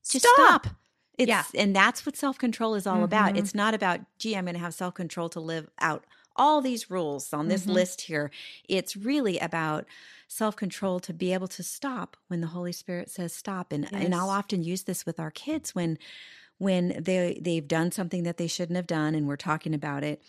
just 0.09 0.25
stop. 0.25 0.65
stop. 0.65 0.75
It's, 1.17 1.27
Yeah. 1.27 1.43
And 1.55 1.75
that's 1.75 2.05
what 2.05 2.15
self 2.15 2.37
control 2.37 2.75
is 2.75 2.87
all 2.87 3.03
about. 3.03 3.33
Mhm. 3.33 3.39
It's 3.39 3.53
not 3.55 3.73
about, 3.73 3.99
gee, 4.19 4.35
I'm 4.37 4.45
going 4.45 4.53
to 4.53 4.61
have 4.61 4.73
self 4.75 4.93
control 4.93 5.27
to 5.29 5.39
live 5.41 5.67
out 5.79 6.05
all 6.37 6.61
these 6.61 6.89
rules 6.91 7.33
on 7.33 7.47
this 7.47 7.65
Mhm. 7.65 7.73
list 7.73 8.01
here. 8.01 8.31
It's 8.67 8.95
really 8.95 9.39
about 9.39 9.85
self 10.27 10.55
control 10.55 10.99
to 11.01 11.13
be 11.13 11.33
able 11.33 11.47
to 11.47 11.63
stop 11.63 12.17
when 12.27 12.41
the 12.41 12.47
Holy 12.47 12.71
Spirit 12.73 13.09
says 13.09 13.33
stop. 13.33 13.71
And 13.71 13.91
and 13.93 14.13
I'll 14.13 14.29
often 14.29 14.61
use 14.63 14.83
this 14.83 15.05
with 15.05 15.19
our 15.19 15.31
kids 15.31 15.73
when 15.75 15.97
when 16.57 17.01
they 17.01 17.39
they've 17.41 17.67
done 17.67 17.91
something 17.91 18.23
that 18.23 18.37
they 18.37 18.47
shouldn't 18.47 18.75
have 18.75 18.87
done 18.87 19.15
and 19.15 19.27
we're 19.27 19.35
talking 19.37 19.73
about 19.73 20.03
it 20.03 20.21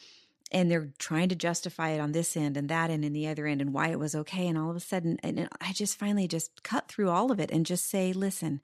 and 0.50 0.70
they're 0.70 0.90
trying 0.98 1.28
to 1.28 1.34
justify 1.34 1.90
it 1.90 2.00
on 2.00 2.12
this 2.12 2.36
end 2.36 2.56
and 2.56 2.68
that 2.68 2.90
end 2.90 3.04
and 3.04 3.14
the 3.16 3.26
other 3.26 3.46
end 3.46 3.60
and 3.60 3.72
why 3.74 3.88
it 3.88 3.98
was 3.98 4.14
okay 4.14 4.46
and 4.46 4.56
all 4.58 4.70
of 4.70 4.76
a 4.76 4.80
sudden 4.80 5.18
and 5.22 5.48
i 5.60 5.72
just 5.72 5.98
finally 5.98 6.28
just 6.28 6.62
cut 6.62 6.86
through 6.88 7.08
all 7.10 7.30
of 7.32 7.40
it 7.40 7.50
and 7.50 7.64
just 7.66 7.86
say 7.86 8.12
listen 8.12 8.60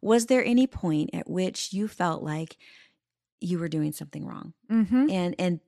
was 0.00 0.26
there 0.26 0.44
any 0.44 0.66
point 0.66 1.10
at 1.12 1.28
which 1.28 1.72
you 1.72 1.86
felt 1.88 2.22
like 2.22 2.56
you 3.40 3.58
were 3.58 3.68
doing 3.68 3.92
something 3.92 4.24
wrong 4.26 4.52
Mm-hmm. 4.70 5.10
and 5.10 5.34
and 5.38 5.60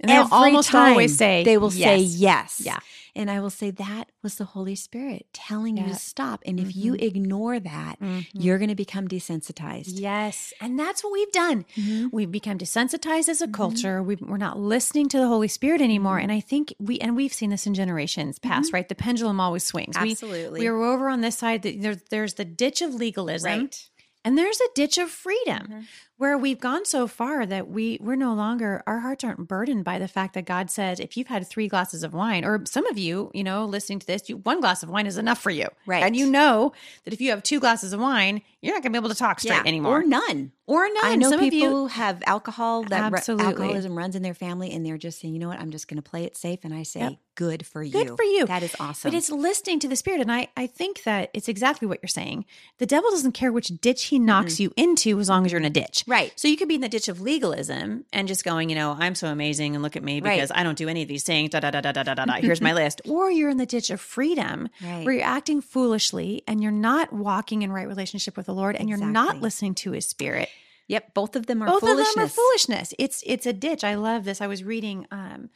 And 0.00 0.08
they'll 0.10 0.28
almost 0.30 0.68
time 0.68 0.92
always 0.92 1.16
say 1.16 1.42
they 1.44 1.58
will 1.58 1.70
say 1.70 1.98
yes. 1.98 2.18
yes 2.18 2.60
Yeah. 2.64 2.78
and 3.16 3.28
i 3.30 3.40
will 3.40 3.50
say 3.50 3.70
that 3.72 4.10
was 4.22 4.36
the 4.36 4.44
holy 4.44 4.74
spirit 4.76 5.26
telling 5.32 5.76
you 5.76 5.84
to 5.88 5.94
stop 5.94 6.40
and 6.46 6.60
if 6.60 6.76
you 6.76 6.94
ignore 6.94 7.58
that 7.58 7.98
Mhm. 8.00 8.26
you're 8.32 8.58
going 8.58 8.68
to 8.68 8.76
become 8.76 9.08
desensitized 9.08 9.98
Yes. 10.00 10.52
And 10.60 10.78
that's 10.78 11.02
what 11.02 11.12
we've 11.12 11.32
done. 11.32 11.64
Mhm. 11.76 12.10
We've 12.12 12.30
become 12.30 12.58
desensitized 12.58 13.28
as 13.28 13.40
a 13.40 13.48
Mhm. 13.48 13.54
culture. 13.54 14.02
we 14.02 14.16
we're 14.16 14.36
not 14.36 14.58
listening 14.58 15.08
to 15.10 15.18
the 15.18 15.26
Holy 15.26 15.48
Spirit 15.48 15.80
anymore. 15.80 16.18
Mhm. 16.18 16.22
And 16.24 16.32
I 16.32 16.40
think 16.40 16.74
we, 16.78 16.98
and 17.00 17.16
we've 17.16 17.32
seen 17.32 17.50
this 17.50 17.66
in 17.66 17.74
generations 17.74 18.38
past, 18.38 18.72
right? 18.72 18.88
The 18.88 18.94
pendulum 18.94 19.40
always 19.40 19.64
swings. 19.64 19.96
We, 20.00 20.12
absolutely 20.12 20.60
we 20.60 20.70
were 20.70 20.84
over 20.84 21.08
on 21.08 21.20
this 21.22 21.36
side. 21.38 21.62
that 21.62 21.80
There's, 21.82 22.02
there's 22.10 22.34
the 22.34 22.44
ditch 22.44 22.82
of 22.82 22.94
legalism 22.94 23.50
right 23.50 23.88
and 24.24 24.36
there's 24.38 24.60
a 24.60 24.68
ditch 24.74 24.98
of 24.98 25.10
freedom. 25.10 25.86
Where 26.18 26.36
we've 26.36 26.60
gone 26.60 26.84
so 26.84 27.06
far 27.06 27.46
that 27.46 27.68
we, 27.68 27.98
we're 28.00 28.16
no 28.16 28.34
longer, 28.34 28.82
our 28.86 28.98
hearts 28.98 29.24
aren't 29.24 29.48
burdened 29.48 29.84
by 29.84 29.98
the 29.98 30.08
fact 30.08 30.34
that 30.34 30.44
God 30.44 30.70
said 30.70 31.00
if 31.00 31.16
you've 31.16 31.28
had 31.28 31.46
three 31.46 31.68
glasses 31.68 32.02
of 32.02 32.12
wine, 32.12 32.44
or 32.44 32.62
some 32.66 32.86
of 32.86 32.98
you, 32.98 33.30
you 33.32 33.44
know, 33.44 33.64
listening 33.64 34.00
to 34.00 34.06
this, 34.06 34.28
you, 34.28 34.36
one 34.38 34.60
glass 34.60 34.82
of 34.82 34.90
wine 34.90 35.06
is 35.06 35.16
enough 35.16 35.40
for 35.40 35.50
you. 35.50 35.68
Right. 35.86 36.02
And 36.02 36.16
you 36.16 36.28
know 36.28 36.72
that 37.04 37.14
if 37.14 37.20
you 37.20 37.30
have 37.30 37.42
two 37.42 37.60
glasses 37.60 37.92
of 37.92 38.00
wine, 38.00 38.42
you're 38.60 38.74
not 38.74 38.82
going 38.82 38.92
to 38.92 39.00
be 39.00 39.02
able 39.02 39.14
to 39.14 39.18
talk 39.18 39.38
straight 39.38 39.64
anymore. 39.64 40.00
or 40.00 40.04
none 40.04 40.50
Or 40.66 40.88
none. 40.88 41.04
I 41.04 41.14
know 41.14 41.30
Some 41.30 41.38
people 41.38 41.86
of 41.86 41.92
you, 41.92 41.96
have 41.96 42.22
alcohol 42.26 42.82
that 42.84 43.12
Absolutely. 43.12 43.46
alcoholism 43.46 43.96
runs 43.96 44.16
in 44.16 44.22
their 44.22 44.34
family, 44.34 44.72
and 44.72 44.84
they're 44.84 44.98
just 44.98 45.20
saying, 45.20 45.32
you 45.32 45.38
know 45.38 45.48
what, 45.48 45.60
I'm 45.60 45.70
just 45.70 45.86
going 45.86 46.02
to 46.02 46.10
play 46.10 46.24
it 46.24 46.36
safe. 46.36 46.64
And 46.64 46.74
I 46.74 46.82
say, 46.82 47.00
Yep. 47.00 47.12
good 47.36 47.66
for 47.66 47.84
you. 47.84 47.92
Good 47.92 48.16
for 48.16 48.24
you. 48.24 48.46
That 48.46 48.64
is 48.64 48.74
awesome. 48.80 49.12
But 49.12 49.16
it's 49.16 49.30
listening 49.30 49.78
to 49.80 49.88
the 49.88 49.94
spirit. 49.94 50.20
And 50.20 50.32
I, 50.32 50.48
I 50.56 50.66
think 50.66 51.04
that 51.04 51.30
it's 51.32 51.48
exactly 51.48 51.86
what 51.86 52.00
you're 52.02 52.08
saying. 52.08 52.46
The 52.78 52.86
devil 52.86 53.10
doesn't 53.10 53.32
care 53.32 53.52
which 53.52 53.68
ditch 53.80 54.06
he 54.06 54.18
knocks 54.18 54.54
mm-hmm. 54.54 54.64
you 54.64 54.72
into 54.76 55.20
as 55.20 55.28
long 55.28 55.46
as 55.46 55.52
you're 55.52 55.60
in 55.60 55.64
a 55.64 55.70
ditch. 55.70 56.02
Right. 56.08 56.32
So 56.34 56.48
you 56.48 56.56
could 56.56 56.66
be 56.68 56.74
in 56.74 56.80
the 56.80 56.88
ditch 56.88 57.06
of 57.08 57.20
legalism 57.20 58.04
and 58.12 58.26
just 58.26 58.44
going, 58.44 58.68
you 58.70 58.74
know, 58.74 58.96
I'm 58.98 59.14
so 59.14 59.28
amazing 59.28 59.74
and 59.74 59.82
look 59.82 59.94
at 59.94 60.02
me 60.02 60.20
Right. 60.20 60.34
because 60.36 60.50
I 60.54 60.62
don't 60.64 60.76
do 60.76 60.88
any 60.88 61.02
of 61.02 61.08
these 61.08 61.22
things. 61.22 61.50
Da 61.50 61.60
da 61.60 61.70
da 61.70 61.80
da 61.80 61.92
da 61.92 62.02
da 62.02 62.24
da. 62.24 62.32
Here's 62.40 62.60
my 62.60 62.72
list. 62.82 63.00
Or 63.08 63.30
you're 63.30 63.50
in 63.50 63.56
the 63.58 63.66
ditch 63.66 63.90
of 63.90 64.00
freedom 64.00 64.68
Right. 64.82 65.04
where 65.04 65.14
you're 65.14 65.24
acting 65.24 65.60
foolishly 65.60 66.42
and 66.48 66.62
you're 66.62 66.72
not 66.72 67.12
walking 67.12 67.62
in 67.62 67.70
right 67.70 67.86
relationship 67.86 68.36
with 68.36 68.46
the 68.46 68.54
Lord 68.54 68.74
and 68.74 68.88
you're 68.88 68.98
not 68.98 69.40
listening 69.40 69.74
to 69.76 69.92
his 69.92 70.06
spirit. 70.06 70.48
Yep, 70.88 71.12
both 71.14 71.36
of 71.36 71.46
them 71.46 71.62
are 71.62 71.66
Both 71.66 71.80
foolishness. 71.80 72.08
of 72.08 72.14
them 72.14 72.24
are 72.24 72.28
foolishness. 72.28 72.94
It's 72.98 73.22
it's 73.26 73.44
a 73.46 73.52
ditch. 73.52 73.84
I 73.84 73.94
love 73.96 74.24
this. 74.24 74.40
I 74.40 74.46
was 74.46 74.64
reading 74.64 75.06
um, 75.10 75.50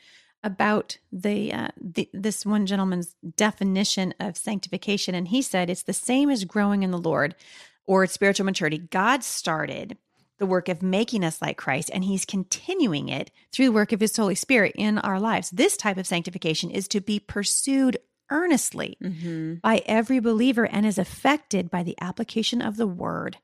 about 0.45 0.99
the, 1.11 1.53
uh, 1.53 1.69
the 1.81 2.09
this 2.13 2.45
one 2.45 2.67
gentleman's 2.67 3.15
definition 3.37 4.13
of 4.21 4.37
sanctification, 4.37 5.15
and 5.15 5.29
he 5.29 5.41
said 5.41 5.71
it's 5.71 5.85
the 5.85 5.93
same 5.95 6.29
as 6.29 6.45
growing 6.45 6.83
in 6.83 6.91
the 6.91 6.99
Lord 6.99 7.35
or 7.87 8.07
spiritual 8.07 8.45
maturity. 8.45 8.77
God 8.79 9.25
started 9.25 9.97
the 10.43 10.47
work 10.47 10.69
of 10.69 10.83
making 10.83 11.23
us 11.25 11.41
like 11.41 11.57
Christ, 11.57 11.89
and 11.95 12.03
He's 12.05 12.25
continuing 12.25 13.09
it 13.09 13.31
through 13.53 13.67
the 13.67 13.73
work 13.73 13.93
of 13.93 14.01
His 14.01 14.17
Holy 14.17 14.35
Spirit 14.35 14.73
in 14.77 14.99
our 14.99 15.21
lives. 15.21 15.51
This 15.51 15.77
type 15.77 15.97
of 15.99 16.07
sanctification 16.07 16.69
is 16.71 16.89
to 16.89 17.01
be 17.01 17.21
pursued 17.21 17.97
earnestly 18.29 18.97
Mm-hmm. 19.03 19.55
by 19.63 19.83
every 19.87 20.19
believer 20.19 20.67
and 20.67 20.85
is 20.85 20.99
affected 20.99 21.71
by 21.71 21.83
the 21.83 21.97
application 22.01 22.61
of 22.61 22.77
the 22.77 22.87
Word. 22.87 23.39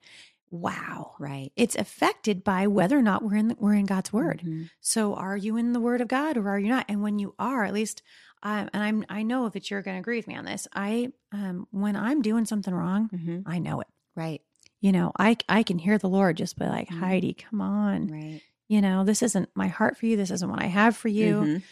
Wow 0.50 1.14
Right. 1.18 1.52
it's 1.56 1.76
affected 1.76 2.42
by 2.42 2.66
whether 2.66 2.98
or 2.98 3.02
not 3.02 3.22
we're 3.22 3.36
in 3.36 3.54
we're 3.58 3.74
in 3.74 3.84
God's 3.84 4.12
word. 4.12 4.40
Mhm. 4.44 4.70
So, 4.80 5.14
are 5.14 5.36
you 5.36 5.56
in 5.58 5.72
the 5.74 5.80
Word 5.80 6.00
of 6.00 6.08
God 6.08 6.36
or 6.38 6.48
are 6.48 6.58
you 6.58 6.68
not? 6.68 6.86
And 6.88 7.02
when 7.02 7.18
you 7.18 7.34
are, 7.38 7.64
at 7.64 7.74
least, 7.74 8.02
um, 8.42 8.70
and 8.72 8.82
I'm 8.82 9.04
I 9.10 9.22
know 9.24 9.48
that 9.50 9.70
you're 9.70 9.82
going 9.82 9.96
to 9.96 10.00
agree 10.00 10.16
with 10.16 10.26
me 10.26 10.36
on 10.36 10.46
this. 10.46 10.66
I 10.74 11.12
um, 11.32 11.66
when 11.70 11.96
I'm 11.96 12.22
doing 12.22 12.46
something 12.46 12.72
wrong, 12.74 13.10
Mhm. 13.14 13.42
I 13.44 13.58
know 13.58 13.80
it. 13.82 13.88
Right. 14.16 14.40
You 14.80 14.92
know, 14.92 15.12
I 15.18 15.36
I 15.48 15.62
can 15.62 15.78
hear 15.78 15.98
the 15.98 16.08
Lord 16.08 16.36
just 16.36 16.58
be 16.58 16.64
like, 16.66 16.88
Mhm. 16.88 16.98
Heidi, 17.00 17.34
come 17.34 17.60
on. 17.60 18.08
Right. 18.08 18.40
You 18.68 18.80
know, 18.80 19.02
this 19.04 19.22
isn't 19.22 19.48
my 19.54 19.68
heart 19.68 19.96
for 19.96 20.06
you. 20.06 20.16
This 20.16 20.30
isn't 20.30 20.50
what 20.50 20.62
I 20.62 20.66
have 20.66 20.96
for 20.96 21.08
you. 21.08 21.34
Mhm. 21.40 21.62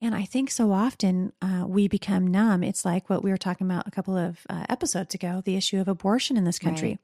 And 0.00 0.14
I 0.14 0.24
think 0.24 0.50
so 0.50 0.72
often 0.72 1.32
uh, 1.40 1.64
we 1.66 1.86
become 1.88 2.26
numb. 2.26 2.62
It's 2.64 2.84
like 2.84 3.08
what 3.08 3.22
we 3.22 3.30
were 3.30 3.36
talking 3.38 3.66
about 3.66 3.86
a 3.86 3.90
couple 3.90 4.16
of 4.16 4.40
uh, 4.50 4.64
episodes 4.68 5.14
ago 5.14 5.42
the 5.44 5.56
issue 5.56 5.78
of 5.80 5.88
abortion 5.88 6.36
in 6.36 6.44
this 6.44 6.58
country. 6.58 6.90
Right. 6.90 7.00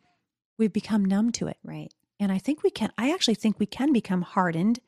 We've 0.58 0.72
become 0.72 1.04
numb 1.04 1.30
to 1.32 1.46
it. 1.46 1.56
Right. 1.64 1.92
And 2.20 2.32
I 2.32 2.38
think 2.38 2.62
we 2.64 2.70
can, 2.70 2.92
I 2.98 3.12
actually 3.12 3.36
think 3.36 3.58
we 3.60 3.66
can 3.66 3.92
become 3.92 4.22
hardened 4.22 4.80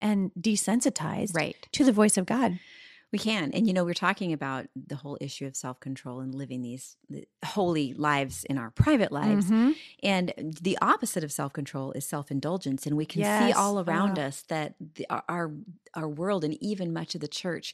and 0.00 0.32
desensitized 0.38 1.34
Right. 1.34 1.56
to 1.72 1.84
the 1.84 1.92
voice 1.92 2.16
of 2.16 2.24
God. 2.26 2.58
We 3.14 3.18
can. 3.20 3.52
And, 3.52 3.64
you 3.68 3.72
know, 3.72 3.84
we're 3.84 3.94
talking 3.94 4.32
about 4.32 4.66
the 4.74 4.96
whole 4.96 5.16
issue 5.20 5.46
of 5.46 5.54
self 5.54 5.78
control 5.78 6.18
and 6.18 6.34
living 6.34 6.62
these 6.62 6.96
holy 7.44 7.94
lives 7.94 8.42
in 8.42 8.58
our 8.58 8.70
private 8.72 9.12
lives. 9.12 9.46
Mhm. 9.48 9.76
And 10.02 10.32
the 10.60 10.76
opposite 10.82 11.22
of 11.22 11.30
self 11.30 11.52
control 11.52 11.92
is 11.92 12.04
self 12.04 12.32
indulgence. 12.32 12.86
And 12.86 12.96
we 12.96 13.06
can 13.06 13.22
see 13.22 13.52
all 13.52 13.78
around 13.78 14.18
Oh. 14.18 14.22
us 14.22 14.42
that 14.48 14.74
the, 14.96 15.06
our, 15.28 15.52
our 15.94 16.08
world 16.08 16.42
and 16.42 16.60
even 16.60 16.92
much 16.92 17.14
of 17.14 17.20
the 17.20 17.28
church 17.28 17.72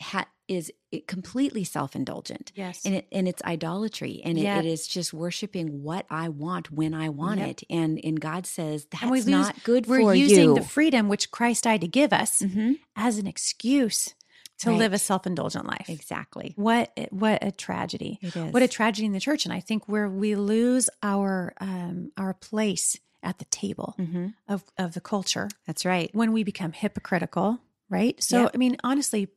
ha, 0.00 0.26
is 0.48 0.72
completely 1.06 1.62
self 1.62 1.94
indulgent. 1.94 2.50
Yes. 2.56 2.84
And, 2.84 2.96
it, 2.96 3.06
and 3.12 3.28
it's 3.28 3.40
idolatry 3.44 4.20
and 4.24 4.36
it, 4.36 4.44
it 4.44 4.64
is 4.66 4.88
just 4.88 5.14
worshiping 5.14 5.84
what 5.84 6.06
I 6.10 6.28
want 6.28 6.72
when 6.72 6.92
I 6.92 7.08
want 7.08 7.38
Yep. 7.38 7.48
it. 7.50 7.62
And, 7.70 8.00
and 8.02 8.20
God 8.20 8.46
says 8.46 8.86
that's 8.90 9.04
lose, 9.04 9.26
not 9.28 9.62
good 9.62 9.86
we're 9.86 10.12
using 10.12 10.48
you. 10.50 10.54
the 10.56 10.62
freedom 10.64 11.08
which 11.08 11.30
Christ 11.30 11.62
died 11.64 11.82
to 11.82 11.88
give 11.88 12.12
us 12.12 12.42
Mhm. 12.42 12.80
as 12.96 13.18
an 13.18 13.28
excuse 13.28 14.14
to 14.62 14.72
live 14.72 14.92
a 14.92 14.98
self 14.98 15.26
indulgent 15.26 15.66
life. 15.66 15.88
Exactly. 15.88 16.54
What 16.56 16.92
what 17.10 17.42
a 17.42 17.50
tragedy. 17.50 18.18
It 18.22 18.36
is. 18.36 18.52
What 18.52 18.62
a 18.62 18.68
tragedy 18.68 19.06
in 19.06 19.12
the 19.12 19.20
church. 19.20 19.44
And 19.44 19.52
I 19.52 19.60
think 19.60 19.88
where 19.88 20.08
we 20.08 20.34
lose 20.34 20.88
our 21.02 21.54
um, 21.60 22.12
our 22.16 22.34
place 22.34 22.98
at 23.22 23.38
the 23.38 23.44
table 23.46 23.94
hmm 23.96 24.28
of, 24.48 24.64
of 24.78 24.94
the 24.94 25.00
culture 25.00 25.48
That's 25.66 25.84
right. 25.84 26.10
when 26.12 26.32
we 26.32 26.42
become 26.42 26.72
hypocritical, 26.72 27.60
right? 27.88 28.20
So, 28.22 28.42
Yep. 28.42 28.50
I 28.54 28.56
mean, 28.56 28.76
honestly, 28.82 29.28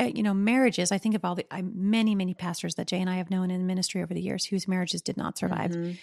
uh, 0.00 0.04
you 0.04 0.22
know, 0.22 0.32
marriages, 0.34 0.90
I 0.92 0.98
think 0.98 1.14
of 1.14 1.24
all 1.24 1.34
the 1.34 1.44
I, 1.52 1.62
many, 1.62 2.14
many 2.14 2.32
pastors 2.34 2.76
that 2.76 2.86
Jay 2.86 3.00
and 3.00 3.10
I 3.10 3.16
have 3.16 3.30
known 3.30 3.50
in 3.50 3.66
ministry 3.66 4.02
over 4.02 4.14
the 4.14 4.22
years 4.22 4.46
whose 4.46 4.66
marriages 4.66 5.02
did 5.02 5.16
not 5.16 5.36
survive. 5.36 5.72
Mhm. 5.72 5.98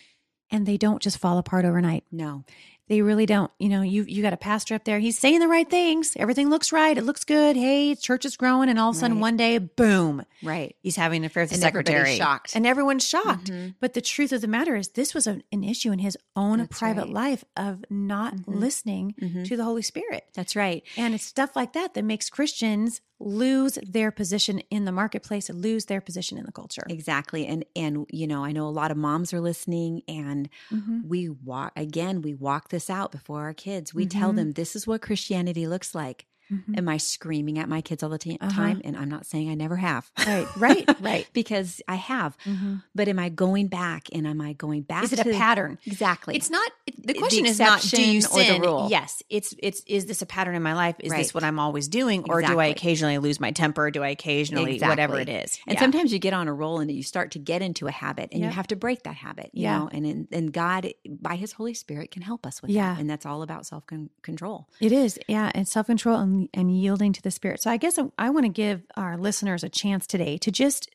And 0.51 0.65
they 0.67 0.77
don't 0.77 1.01
just 1.01 1.17
fall 1.17 1.39
apart 1.39 1.65
overnight. 1.65 2.03
No. 2.11 2.43
They 2.87 3.01
really 3.01 3.25
don't. 3.25 3.51
You 3.57 3.69
know, 3.69 3.81
you 3.81 4.03
you 4.03 4.21
got 4.21 4.33
a 4.33 4.37
pastor 4.37 4.75
up 4.75 4.83
there. 4.83 4.99
He's 4.99 5.17
saying 5.17 5.39
the 5.39 5.47
right 5.47 5.67
things. 5.69 6.13
Everything 6.17 6.49
looks 6.49 6.71
right. 6.71 6.95
It 6.97 7.03
looks 7.03 7.23
good. 7.23 7.55
Hey, 7.55 7.95
church 7.95 8.25
is 8.25 8.37
growing, 8.37 8.69
and 8.69 8.77
all 8.77 8.91
of 8.91 8.95
a 8.95 8.99
sudden, 8.99 9.17
Right. 9.17 9.21
one 9.21 9.37
day, 9.37 9.57
boom, 9.57 10.23
Right. 10.43 10.75
he's 10.83 10.95
having 10.95 11.23
an 11.23 11.25
affair 11.25 11.43
with 11.43 11.49
the 11.49 11.55
And 11.55 11.63
everybody's 11.63 11.95
secretary. 11.95 12.17
shocked. 12.17 12.55
and 12.55 12.67
everyone's 12.67 13.07
shocked. 13.07 13.49
Mhm. 13.51 13.75
But 13.79 13.93
the 13.93 14.01
truth 14.01 14.31
of 14.31 14.41
the 14.41 14.47
matter 14.47 14.75
is, 14.75 14.89
this 14.89 15.13
was 15.15 15.25
a, 15.25 15.41
an 15.51 15.63
issue 15.63 15.91
in 15.91 15.99
his 15.99 16.17
own 16.35 16.59
That's 16.59 16.77
private 16.77 17.05
right. 17.05 17.09
life 17.13 17.43
of 17.57 17.83
not 17.89 18.35
Mhm. 18.35 18.43
listening 18.59 19.15
Mhm. 19.19 19.47
to 19.47 19.57
the 19.57 19.63
Holy 19.63 19.81
Spirit. 19.81 20.25
That's 20.35 20.55
right. 20.55 20.83
And 20.95 21.15
it's 21.15 21.25
stuff 21.25 21.55
like 21.55 21.73
that 21.73 21.95
that 21.95 22.03
makes 22.03 22.29
Christians 22.29 23.01
lose 23.19 23.77
their 23.83 24.11
position 24.11 24.59
in 24.71 24.85
the 24.85 24.91
marketplace, 24.91 25.49
lose 25.49 25.85
their 25.85 26.01
position 26.01 26.37
in 26.37 26.45
the 26.45 26.51
culture. 26.51 26.89
Exactly. 26.89 27.47
And 27.47 27.65
and 27.75 28.05
you 28.11 28.27
know, 28.27 28.43
I 28.45 28.51
know 28.51 28.67
a 28.67 28.69
lot 28.69 28.91
of 28.91 28.97
moms 28.97 29.33
are 29.33 29.41
listening 29.41 30.03
and 30.07 30.49
Mhm. 30.71 31.01
we 31.01 31.29
walk 31.29 31.73
again, 31.75 32.21
we 32.21 32.33
walk 32.35 32.69
this 32.69 32.89
out 32.89 33.11
before 33.11 33.41
our 33.43 33.53
kids. 33.53 33.93
We 33.93 34.05
tell 34.05 34.31
Mhm. 34.31 34.33
them 34.33 34.51
this 34.51 34.75
is 34.75 34.85
what 34.87 35.01
Christianity 35.01 35.67
looks 35.67 35.95
like. 35.95 36.27
Mhm. 36.51 36.77
Am 36.77 36.87
I 36.89 36.97
screaming 36.97 37.57
at 37.59 37.67
my 37.67 37.81
kids 37.81 38.03
all 38.03 38.09
the 38.09 38.17
ti- 38.17 38.37
Uh-huh. 38.39 38.51
time? 38.51 38.81
And 38.83 38.95
I'm 38.95 39.09
not 39.09 39.25
saying 39.25 39.49
I 39.49 39.55
never 39.55 39.77
have. 39.77 40.11
Right, 40.25 40.47
right, 40.57 40.85
right. 41.01 41.27
because 41.33 41.81
I 41.87 41.95
have. 41.95 42.37
Mhm. 42.45 42.83
But 42.93 43.07
am 43.07 43.17
I 43.19 43.29
going 43.29 43.67
back 43.67 44.07
and 44.13 44.27
am 44.27 44.41
I 44.41 44.53
going 44.53 44.83
back 44.83 45.03
Is 45.05 45.13
it 45.13 45.19
a 45.19 45.23
pattern? 45.31 45.79
Exactly. 45.85 46.35
It's 46.35 46.49
not. 46.49 46.71
it- 46.85 46.95
The 47.05 47.13
The 47.13 47.19
question 47.19 47.45
is 47.45 47.59
not 47.59 47.81
do 47.81 48.01
you 48.01 48.21
the 48.21 48.27
sin? 48.27 48.61
rule. 48.61 48.87
Yes, 48.89 49.21
it's 49.29 49.53
it's 49.61 49.81
is 49.87 50.05
this 50.05 50.21
a 50.21 50.25
pattern 50.25 50.55
in 50.55 50.63
my 50.63 50.73
life? 50.73 50.95
Is 50.99 51.11
Right. 51.11 51.19
this 51.19 51.33
what 51.33 51.43
I'm 51.43 51.59
always 51.59 51.87
doing, 51.87 52.23
or 52.29 52.41
do 52.41 52.59
I 52.59 52.65
occasionally 52.67 53.17
lose 53.19 53.39
my 53.39 53.51
temper? 53.51 53.91
Do 53.91 54.03
I 54.03 54.09
occasionally 54.09 54.79
whatever 54.79 55.19
it 55.19 55.29
is? 55.29 55.59
And 55.67 55.75
Yeah. 55.75 55.81
sometimes 55.81 56.11
you 56.13 56.19
get 56.19 56.33
on 56.33 56.47
a 56.47 56.53
roll 56.53 56.79
and 56.79 56.91
you 56.91 57.03
start 57.03 57.31
to 57.31 57.39
get 57.39 57.61
into 57.61 57.87
a 57.87 57.91
habit 57.91 58.29
and 58.31 58.41
Yep. 58.41 58.49
you 58.51 58.55
have 58.55 58.67
to 58.67 58.75
break 58.75 59.03
that 59.03 59.15
habit, 59.15 59.49
you 59.53 59.63
Yeah. 59.63 59.77
know, 59.79 59.89
and, 59.91 60.05
and, 60.05 60.27
and 60.31 60.51
God 60.53 60.91
by 61.07 61.35
his 61.35 61.53
Holy 61.53 61.73
Spirit 61.73 62.11
can 62.11 62.21
help 62.23 62.45
us 62.45 62.61
with 62.61 62.71
Yeah. 62.71 62.93
that. 62.93 62.99
And 63.01 63.09
that's 63.09 63.25
all 63.25 63.41
about 63.43 63.65
self 63.65 63.83
control. 64.21 64.67
It 64.79 64.91
is, 64.91 65.19
yeah, 65.27 65.51
and 65.53 65.67
self 65.67 65.85
control 65.87 66.19
and, 66.19 66.34
and 66.53 66.75
yielding 66.75 67.13
to 67.13 67.21
the 67.21 67.31
Spirit. 67.31 67.61
So 67.61 67.69
I 67.71 67.77
guess 67.77 67.97
I, 67.99 68.03
I 68.17 68.29
want 68.29 68.45
to 68.45 68.51
give 68.51 68.83
our 68.95 69.17
listeners 69.17 69.63
a 69.63 69.69
chance 69.69 70.05
today 70.07 70.37
to 70.39 70.51
just 70.51 70.89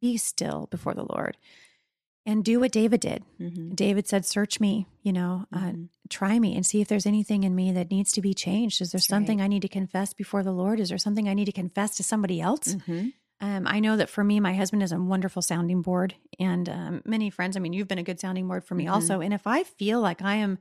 be 0.00 0.16
still 0.16 0.68
before 0.70 0.94
the 0.94 1.04
Lord 1.04 1.36
and 2.24 2.44
do 2.44 2.58
what 2.60 2.72
David 2.72 3.00
did. 3.00 3.22
Mm-hmm. 3.40 3.74
David 3.74 4.08
said, 4.08 4.24
"Search 4.26 4.58
me, 4.60 4.86
you 5.02 5.12
know, 5.12 5.46
uh, 5.52 5.58
Mhm. 5.70 5.88
try 6.10 6.38
me, 6.38 6.56
and 6.56 6.66
see 6.66 6.80
if 6.80 6.88
there's 6.88 7.06
anything 7.06 7.44
in 7.44 7.54
me 7.54 7.70
that 7.72 7.90
needs 7.90 8.10
to 8.12 8.20
be 8.20 8.34
changed. 8.34 8.80
Is 8.82 8.90
there 8.90 8.98
That's 8.98 9.06
something 9.06 9.38
right. 9.38 9.44
I 9.44 9.48
need 9.48 9.62
to 9.62 9.68
confess 9.68 10.12
before 10.12 10.42
the 10.42 10.52
Lord? 10.52 10.80
Is 10.80 10.88
there 10.88 10.98
something 10.98 11.28
I 11.28 11.34
need 11.34 11.44
to 11.46 11.52
confess 11.52 11.96
to 11.96 12.02
somebody 12.02 12.40
else?" 12.40 12.74
Mm-hmm. 12.74 13.08
Um, 13.38 13.66
I 13.66 13.80
know 13.80 13.96
that 13.98 14.08
for 14.08 14.24
me, 14.24 14.40
my 14.40 14.54
husband 14.54 14.82
is 14.82 14.92
a 14.92 14.98
wonderful 14.98 15.42
sounding 15.42 15.82
board, 15.82 16.14
and 16.40 16.68
um, 16.68 17.02
many 17.04 17.28
friends. 17.30 17.56
I 17.56 17.60
mean, 17.60 17.74
you've 17.74 17.86
been 17.88 17.98
a 17.98 18.02
good 18.10 18.18
sounding 18.18 18.48
board 18.48 18.64
for 18.64 18.74
me 18.74 18.86
Mhm. 18.86 18.92
also. 18.92 19.20
And 19.20 19.32
if 19.34 19.46
I 19.46 19.62
feel 19.62 20.00
like 20.00 20.22
I 20.22 20.36
am 20.36 20.58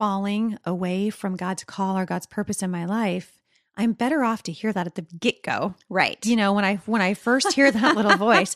falling 0.00 0.56
away 0.64 1.10
from 1.10 1.36
God's 1.36 1.62
call 1.62 1.98
or 1.98 2.06
God's 2.06 2.24
purpose 2.24 2.62
in 2.62 2.70
my 2.70 2.86
life, 2.86 3.38
I'm 3.80 3.92
better 3.92 4.22
off 4.22 4.42
to 4.44 4.52
hear 4.52 4.72
that 4.72 4.86
at 4.86 4.94
the 4.94 5.02
get 5.02 5.42
go. 5.42 5.74
Right. 5.88 6.24
You 6.26 6.36
know, 6.36 6.52
when 6.52 6.64
I 6.64 6.76
when 6.86 7.00
I 7.02 7.14
first 7.14 7.52
hear 7.52 7.70
that 7.70 7.96
little 7.96 8.16
voice, 8.28 8.54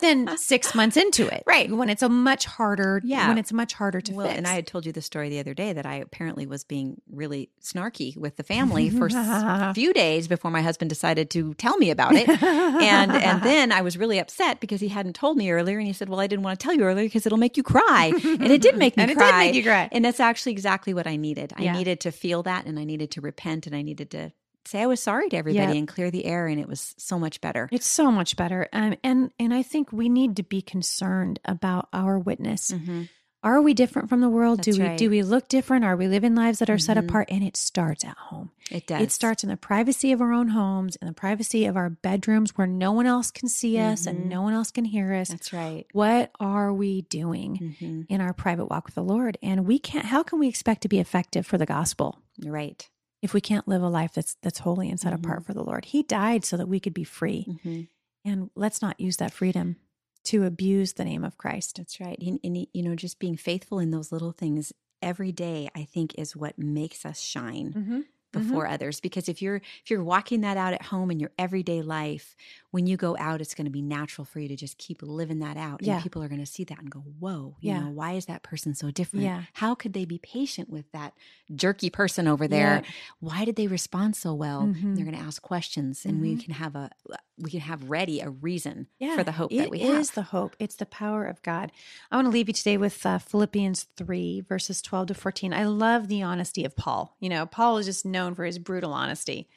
than 0.00 0.36
six 0.36 0.74
months 0.74 0.96
into 0.96 1.26
it, 1.26 1.42
Right. 1.46 1.70
When 1.70 1.88
it's 1.88 2.02
a 2.02 2.08
much 2.08 2.44
harder, 2.44 3.00
Yeah. 3.04 3.28
when 3.28 3.38
it's 3.38 3.52
much 3.52 3.72
harder 3.74 4.00
to 4.02 4.12
well, 4.14 4.26
fix. 4.26 4.36
and 4.38 4.46
I 4.46 4.52
had 4.54 4.66
told 4.66 4.86
you 4.86 4.92
the 4.92 5.02
story 5.02 5.28
the 5.28 5.40
other 5.40 5.54
day 5.54 5.72
that 5.72 5.86
I 5.86 5.96
apparently 5.96 6.46
was 6.46 6.64
being 6.64 7.00
really 7.10 7.50
snarky 7.62 8.16
with 8.16 8.36
the 8.36 8.42
family 8.42 8.90
for 8.90 9.08
a 9.12 9.72
few 9.74 9.92
days 9.92 10.28
before 10.28 10.50
my 10.50 10.62
husband 10.62 10.88
decided 10.90 11.30
to 11.30 11.54
tell 11.54 11.76
me 11.78 11.90
about 11.90 12.14
it. 12.14 12.28
and 12.28 13.12
and 13.12 13.42
then 13.50 13.72
I 13.72 13.80
was 13.82 13.96
really 13.96 14.18
upset 14.18 14.60
because 14.60 14.80
he 14.80 14.88
hadn't 14.88 15.14
told 15.16 15.36
me 15.36 15.50
earlier, 15.50 15.78
and 15.78 15.86
he 15.86 15.92
said, 15.92 16.08
"Well, 16.08 16.20
I 16.20 16.26
didn't 16.26 16.42
want 16.44 16.58
to 16.60 16.64
tell 16.64 16.74
you 16.74 16.82
earlier 16.84 17.06
because 17.06 17.24
it'll 17.26 17.38
make 17.38 17.56
you 17.56 17.62
cry," 17.62 18.12
and 18.24 18.50
it 18.52 18.60
did 18.60 18.76
make 18.76 18.96
me 18.96 19.02
And 19.02 19.10
it 19.10 19.14
did 19.14 19.20
cry. 19.20 19.38
make 19.46 19.54
you 19.54 19.62
cry. 19.64 19.88
and 19.92 20.04
that's 20.04 20.20
actually 20.20 20.52
exactly 20.52 20.92
what 20.94 21.06
I 21.06 21.16
needed. 21.16 21.52
I 21.56 21.72
needed 21.72 22.00
to 22.00 22.12
feel 22.12 22.42
that, 22.44 22.66
and 22.66 22.78
I 22.78 22.84
needed 22.84 23.10
to 23.12 23.20
repent, 23.20 23.66
and 23.66 23.74
I 23.74 23.82
needed 23.82 24.10
to 24.10 24.32
say 24.66 24.82
I 24.82 24.86
was 24.86 25.00
sorry 25.00 25.28
to 25.30 25.36
everybody 25.36 25.66
Yep. 25.72 25.76
and 25.76 25.88
clear 25.88 26.10
the 26.10 26.24
air, 26.24 26.46
and 26.46 26.60
it 26.60 26.68
was 26.68 26.94
so 26.98 27.18
much 27.18 27.40
better. 27.40 27.68
It's 27.72 27.86
so 27.86 28.10
much 28.10 28.36
better. 28.36 28.68
Um, 28.72 28.96
and 29.04 29.30
and 29.38 29.54
I 29.54 29.62
think 29.62 29.92
we 29.92 30.08
need 30.08 30.36
to 30.36 30.42
be 30.42 30.62
concerned 30.62 31.38
about 31.44 31.88
our 31.92 32.18
witness. 32.18 32.70
Mhm. 32.72 33.08
Are 33.42 33.60
we 33.62 33.74
different 33.74 34.08
from 34.08 34.20
the 34.22 34.28
world? 34.30 34.60
do 34.62 34.72
we 34.72 34.80
right. 34.82 34.98
do 34.98 35.08
we 35.08 35.22
look 35.22 35.46
different? 35.48 35.84
Are 35.84 35.94
we 35.96 36.08
living 36.08 36.34
lives 36.34 36.58
that 36.58 36.68
are 36.70 36.78
set 36.78 36.96
Mhm. 36.96 37.00
apart? 37.08 37.28
And 37.30 37.44
it 37.44 37.56
starts 37.56 38.04
at 38.04 38.16
home. 38.16 38.50
It 38.72 38.88
does. 38.88 39.02
It 39.02 39.12
starts 39.12 39.44
in 39.44 39.50
the 39.50 39.56
privacy 39.56 40.10
of 40.10 40.20
our 40.20 40.32
own 40.32 40.48
homes, 40.48 40.96
in 40.96 41.06
the 41.06 41.12
privacy 41.12 41.64
of 41.66 41.76
our 41.76 41.88
bedrooms 41.88 42.56
where 42.56 42.66
no 42.66 42.90
one 42.90 43.06
else 43.06 43.30
can 43.30 43.48
see 43.48 43.78
us 43.78 44.02
Mhm. 44.04 44.06
and 44.10 44.28
no 44.28 44.42
one 44.42 44.52
else 44.54 44.72
can 44.72 44.84
hear 44.84 45.12
us. 45.14 45.28
That's 45.28 45.52
right. 45.52 45.86
What 45.92 46.32
are 46.40 46.72
we 46.74 47.02
doing 47.02 47.76
hmm 47.80 48.02
in 48.08 48.20
our 48.20 48.32
private 48.32 48.66
walk 48.66 48.86
with 48.86 48.96
the 48.96 49.04
Lord? 49.04 49.38
And 49.42 49.64
we 49.64 49.78
can't 49.78 50.06
how 50.06 50.24
can 50.24 50.40
we 50.40 50.48
expect 50.48 50.80
to 50.82 50.88
be 50.88 50.98
effective 50.98 51.46
for 51.46 51.56
the 51.58 51.66
gospel 51.66 52.18
Right. 52.44 52.88
If 53.26 53.34
we 53.34 53.40
can't 53.40 53.66
live 53.68 53.82
a 53.82 53.88
life 53.88 54.12
that's 54.14 54.36
that's 54.42 54.60
holy 54.60 54.88
and 54.88 54.98
set 55.00 55.12
Mhm. 55.12 55.18
apart 55.24 55.44
for 55.44 55.52
the 55.52 55.62
Lord? 55.64 55.86
He 55.86 56.02
died 56.02 56.44
so 56.44 56.56
that 56.56 56.68
we 56.68 56.78
could 56.80 56.94
be 56.94 57.04
free. 57.04 57.42
hmm 57.62 57.82
And 58.24 58.50
let's 58.54 58.80
not 58.80 58.98
use 59.00 59.16
that 59.18 59.32
freedom 59.32 59.76
to 60.24 60.44
abuse 60.44 60.94
the 60.94 61.04
name 61.04 61.24
of 61.24 61.36
Christ. 61.38 61.76
That's 61.76 62.00
right. 62.00 62.18
And, 62.20 62.40
and, 62.42 62.66
you 62.72 62.82
know, 62.82 62.94
just 62.96 63.18
being 63.18 63.36
faithful 63.36 63.78
in 63.78 63.90
those 63.90 64.10
little 64.12 64.32
things 64.32 64.72
every 65.02 65.30
day, 65.32 65.68
I 65.74 65.84
think, 65.84 66.14
is 66.18 66.34
what 66.34 66.58
makes 66.58 67.04
us 67.06 67.20
shine. 67.20 67.72
Mm-hmm. 67.76 68.00
Before 68.36 68.64
mm-hmm. 68.64 68.74
others 68.74 69.00
because 69.00 69.28
if 69.28 69.40
you're 69.40 69.56
if 69.56 69.90
you're 69.90 70.04
walking 70.04 70.40
that 70.42 70.56
out 70.56 70.72
at 70.72 70.82
home 70.82 71.10
in 71.10 71.18
your 71.18 71.30
everyday 71.38 71.82
life 71.82 72.36
when 72.70 72.86
you 72.86 72.96
go 72.96 73.16
out 73.18 73.40
it's 73.40 73.54
going 73.54 73.64
to 73.64 73.70
be 73.70 73.82
natural 73.82 74.24
for 74.24 74.40
you 74.40 74.48
to 74.48 74.56
just 74.56 74.78
keep 74.78 75.02
living 75.02 75.38
that 75.38 75.56
out 75.56 75.82
yeah. 75.82 75.94
and 75.94 76.02
people 76.02 76.22
are 76.22 76.28
going 76.28 76.40
to 76.40 76.46
see 76.46 76.64
that 76.64 76.78
and 76.78 76.90
go 76.90 77.00
whoa 77.18 77.56
you 77.60 77.72
yeah. 77.72 77.80
know 77.80 77.90
why 77.90 78.12
is 78.12 78.26
that 78.26 78.42
person 78.42 78.74
so 78.74 78.90
different 78.90 79.24
yeah. 79.24 79.42
how 79.54 79.74
could 79.74 79.92
they 79.92 80.04
be 80.04 80.18
patient 80.18 80.68
with 80.68 80.90
that 80.92 81.12
jerky 81.54 81.90
person 81.90 82.28
over 82.28 82.46
there 82.46 82.82
yeah. 82.84 82.90
why 83.20 83.44
did 83.44 83.56
they 83.56 83.66
respond 83.66 84.14
so 84.14 84.34
well 84.34 84.62
mm-hmm. 84.62 84.94
they're 84.94 85.04
going 85.04 85.16
to 85.16 85.22
ask 85.22 85.42
questions 85.42 86.04
and 86.04 86.14
mm-hmm. 86.14 86.22
we 86.22 86.36
can 86.36 86.54
have 86.54 86.74
a 86.74 86.90
we 87.38 87.50
can 87.50 87.60
have 87.60 87.90
ready 87.90 88.20
a 88.20 88.30
reason 88.30 88.86
yeah, 88.98 89.14
for 89.14 89.24
the 89.24 89.32
hope 89.32 89.50
that 89.50 89.70
we 89.70 89.80
have. 89.80 89.94
It 89.94 89.98
is 89.98 90.10
the 90.12 90.22
hope. 90.22 90.56
It's 90.58 90.76
the 90.76 90.86
power 90.86 91.26
of 91.26 91.42
God. 91.42 91.70
I 92.10 92.16
want 92.16 92.26
to 92.26 92.30
leave 92.30 92.48
you 92.48 92.54
today 92.54 92.76
with 92.76 93.04
uh, 93.04 93.18
Philippians 93.18 93.84
3, 93.96 94.42
verses 94.42 94.80
12 94.80 95.08
to 95.08 95.14
14. 95.14 95.52
I 95.52 95.64
love 95.64 96.08
the 96.08 96.22
honesty 96.22 96.64
of 96.64 96.76
Paul. 96.76 97.16
You 97.20 97.28
know, 97.28 97.46
Paul 97.46 97.78
is 97.78 97.86
just 97.86 98.06
known 98.06 98.34
for 98.34 98.44
his 98.44 98.58
brutal 98.58 98.92
honesty. 98.92 99.48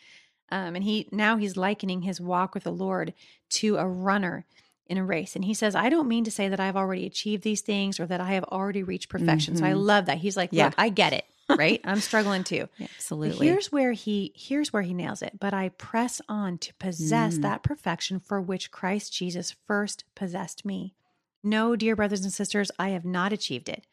Um, 0.51 0.75
and 0.75 0.83
he 0.83 1.07
now 1.11 1.37
he's 1.37 1.55
likening 1.55 2.01
his 2.01 2.19
walk 2.19 2.53
with 2.53 2.63
the 2.63 2.71
Lord 2.71 3.13
to 3.49 3.77
a 3.77 3.87
runner 3.87 4.45
in 4.87 4.97
a 4.97 5.05
race. 5.05 5.35
And 5.35 5.45
he 5.45 5.53
says, 5.53 5.75
I 5.75 5.89
don't 5.89 6.07
mean 6.07 6.23
to 6.23 6.31
say 6.31 6.49
that 6.49 6.59
I've 6.59 6.75
already 6.75 7.05
achieved 7.05 7.43
these 7.43 7.61
things 7.61 7.99
or 7.99 8.07
that 8.07 8.19
I 8.19 8.31
have 8.31 8.45
already 8.45 8.81
reached 8.81 9.09
perfection. 9.09 9.53
Mm-hmm. 9.53 9.63
So 9.63 9.69
I 9.69 9.73
mm-hmm. 9.73 9.81
love 9.81 10.05
that. 10.07 10.17
He's 10.17 10.35
like, 10.35 10.51
Look, 10.51 10.57
yeah. 10.57 10.71
I 10.77 10.89
get 10.89 11.13
it 11.13 11.25
right? 11.49 11.81
I'm 11.83 11.99
struggling 11.99 12.43
too. 12.43 12.67
Yeah, 12.77 12.87
absolutely. 12.95 13.47
But 13.47 13.53
here's 13.53 13.71
where 13.71 13.91
he 13.91 14.31
here's 14.35 14.71
where 14.71 14.81
he 14.81 14.93
nails 14.93 15.21
it. 15.21 15.39
But 15.39 15.53
I 15.53 15.69
press 15.69 16.21
on 16.29 16.57
to 16.59 16.73
possess 16.75 17.37
mm. 17.37 17.41
that 17.43 17.63
perfection 17.63 18.19
for 18.19 18.41
which 18.41 18.71
Christ 18.71 19.13
Jesus 19.13 19.55
first 19.65 20.03
possessed 20.15 20.65
me. 20.65 20.95
No, 21.43 21.75
dear 21.75 21.95
brothers 21.95 22.23
and 22.23 22.33
sisters, 22.33 22.71
I 22.77 22.89
have 22.89 23.05
not 23.05 23.31
achieved 23.31 23.69
it, 23.69 23.87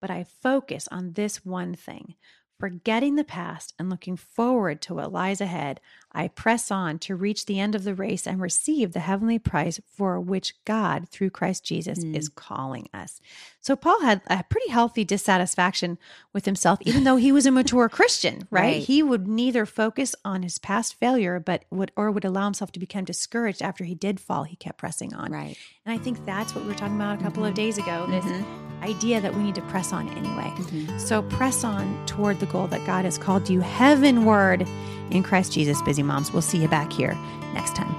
but 0.00 0.10
I 0.10 0.24
focus 0.24 0.88
on 0.90 1.14
this 1.14 1.44
one 1.44 1.74
thing. 1.74 2.14
Forgetting 2.62 3.16
the 3.16 3.24
past 3.24 3.74
and 3.76 3.90
looking 3.90 4.16
forward 4.16 4.80
to 4.82 4.94
what 4.94 5.12
lies 5.12 5.40
ahead, 5.40 5.80
I 6.12 6.28
press 6.28 6.70
on 6.70 7.00
to 7.00 7.16
reach 7.16 7.46
the 7.46 7.58
end 7.58 7.74
of 7.74 7.82
the 7.82 7.92
race 7.92 8.24
and 8.24 8.40
receive 8.40 8.92
the 8.92 9.00
heavenly 9.00 9.40
prize 9.40 9.80
for 9.84 10.20
which 10.20 10.54
God, 10.64 11.08
through 11.08 11.30
Christ 11.30 11.64
Jesus, 11.64 12.04
mm. 12.04 12.14
is 12.14 12.28
calling 12.28 12.88
us. 12.94 13.20
So, 13.60 13.74
Paul 13.74 14.00
had 14.02 14.20
a 14.28 14.44
pretty 14.44 14.70
healthy 14.70 15.02
dissatisfaction 15.02 15.98
with 16.32 16.44
himself, 16.44 16.78
even 16.82 17.02
though 17.02 17.16
he 17.16 17.32
was 17.32 17.46
a 17.46 17.50
mature 17.50 17.88
Christian, 17.88 18.46
right? 18.52 18.60
right? 18.60 18.82
He 18.82 19.02
would 19.02 19.26
neither 19.26 19.66
focus 19.66 20.14
on 20.24 20.44
his 20.44 20.60
past 20.60 20.94
failure, 20.94 21.40
but 21.40 21.64
would 21.72 21.90
or 21.96 22.12
would 22.12 22.24
allow 22.24 22.44
himself 22.44 22.70
to 22.72 22.78
become 22.78 23.04
discouraged 23.04 23.60
after 23.60 23.82
he 23.82 23.96
did 23.96 24.20
fall. 24.20 24.44
He 24.44 24.54
kept 24.54 24.78
pressing 24.78 25.12
on. 25.14 25.32
Right. 25.32 25.56
And 25.84 25.92
I 25.92 25.98
think 26.00 26.24
that's 26.24 26.54
what 26.54 26.62
we 26.62 26.70
were 26.70 26.76
talking 26.76 26.94
about 26.94 27.18
a 27.18 27.22
couple 27.24 27.42
mm-hmm. 27.42 27.50
of 27.50 27.54
days 27.54 27.78
ago 27.78 28.06
this 28.08 28.24
mm-hmm. 28.24 28.61
Idea 28.82 29.20
that 29.20 29.34
we 29.34 29.42
need 29.42 29.54
to 29.54 29.62
press 29.62 29.92
on 29.92 30.08
anyway. 30.10 30.52
Mm-hmm. 30.56 30.98
So, 30.98 31.22
press 31.22 31.64
on 31.64 32.04
toward 32.06 32.40
the 32.40 32.46
goal 32.46 32.66
that 32.68 32.84
God 32.86 33.04
has 33.04 33.18
called 33.18 33.48
you 33.48 33.60
heavenward 33.60 34.66
in 35.10 35.22
Christ 35.22 35.52
Jesus, 35.52 35.80
busy 35.82 36.02
moms. 36.02 36.32
We'll 36.32 36.42
see 36.42 36.58
you 36.58 36.68
back 36.68 36.92
here 36.92 37.16
next 37.54 37.76
time. 37.76 37.94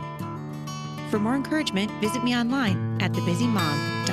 For 1.10 1.20
more 1.20 1.36
encouragement, 1.36 1.92
visit 2.02 2.24
me 2.24 2.36
online 2.36 3.02
at 3.02 3.12
thebusymom.com. 3.12 4.13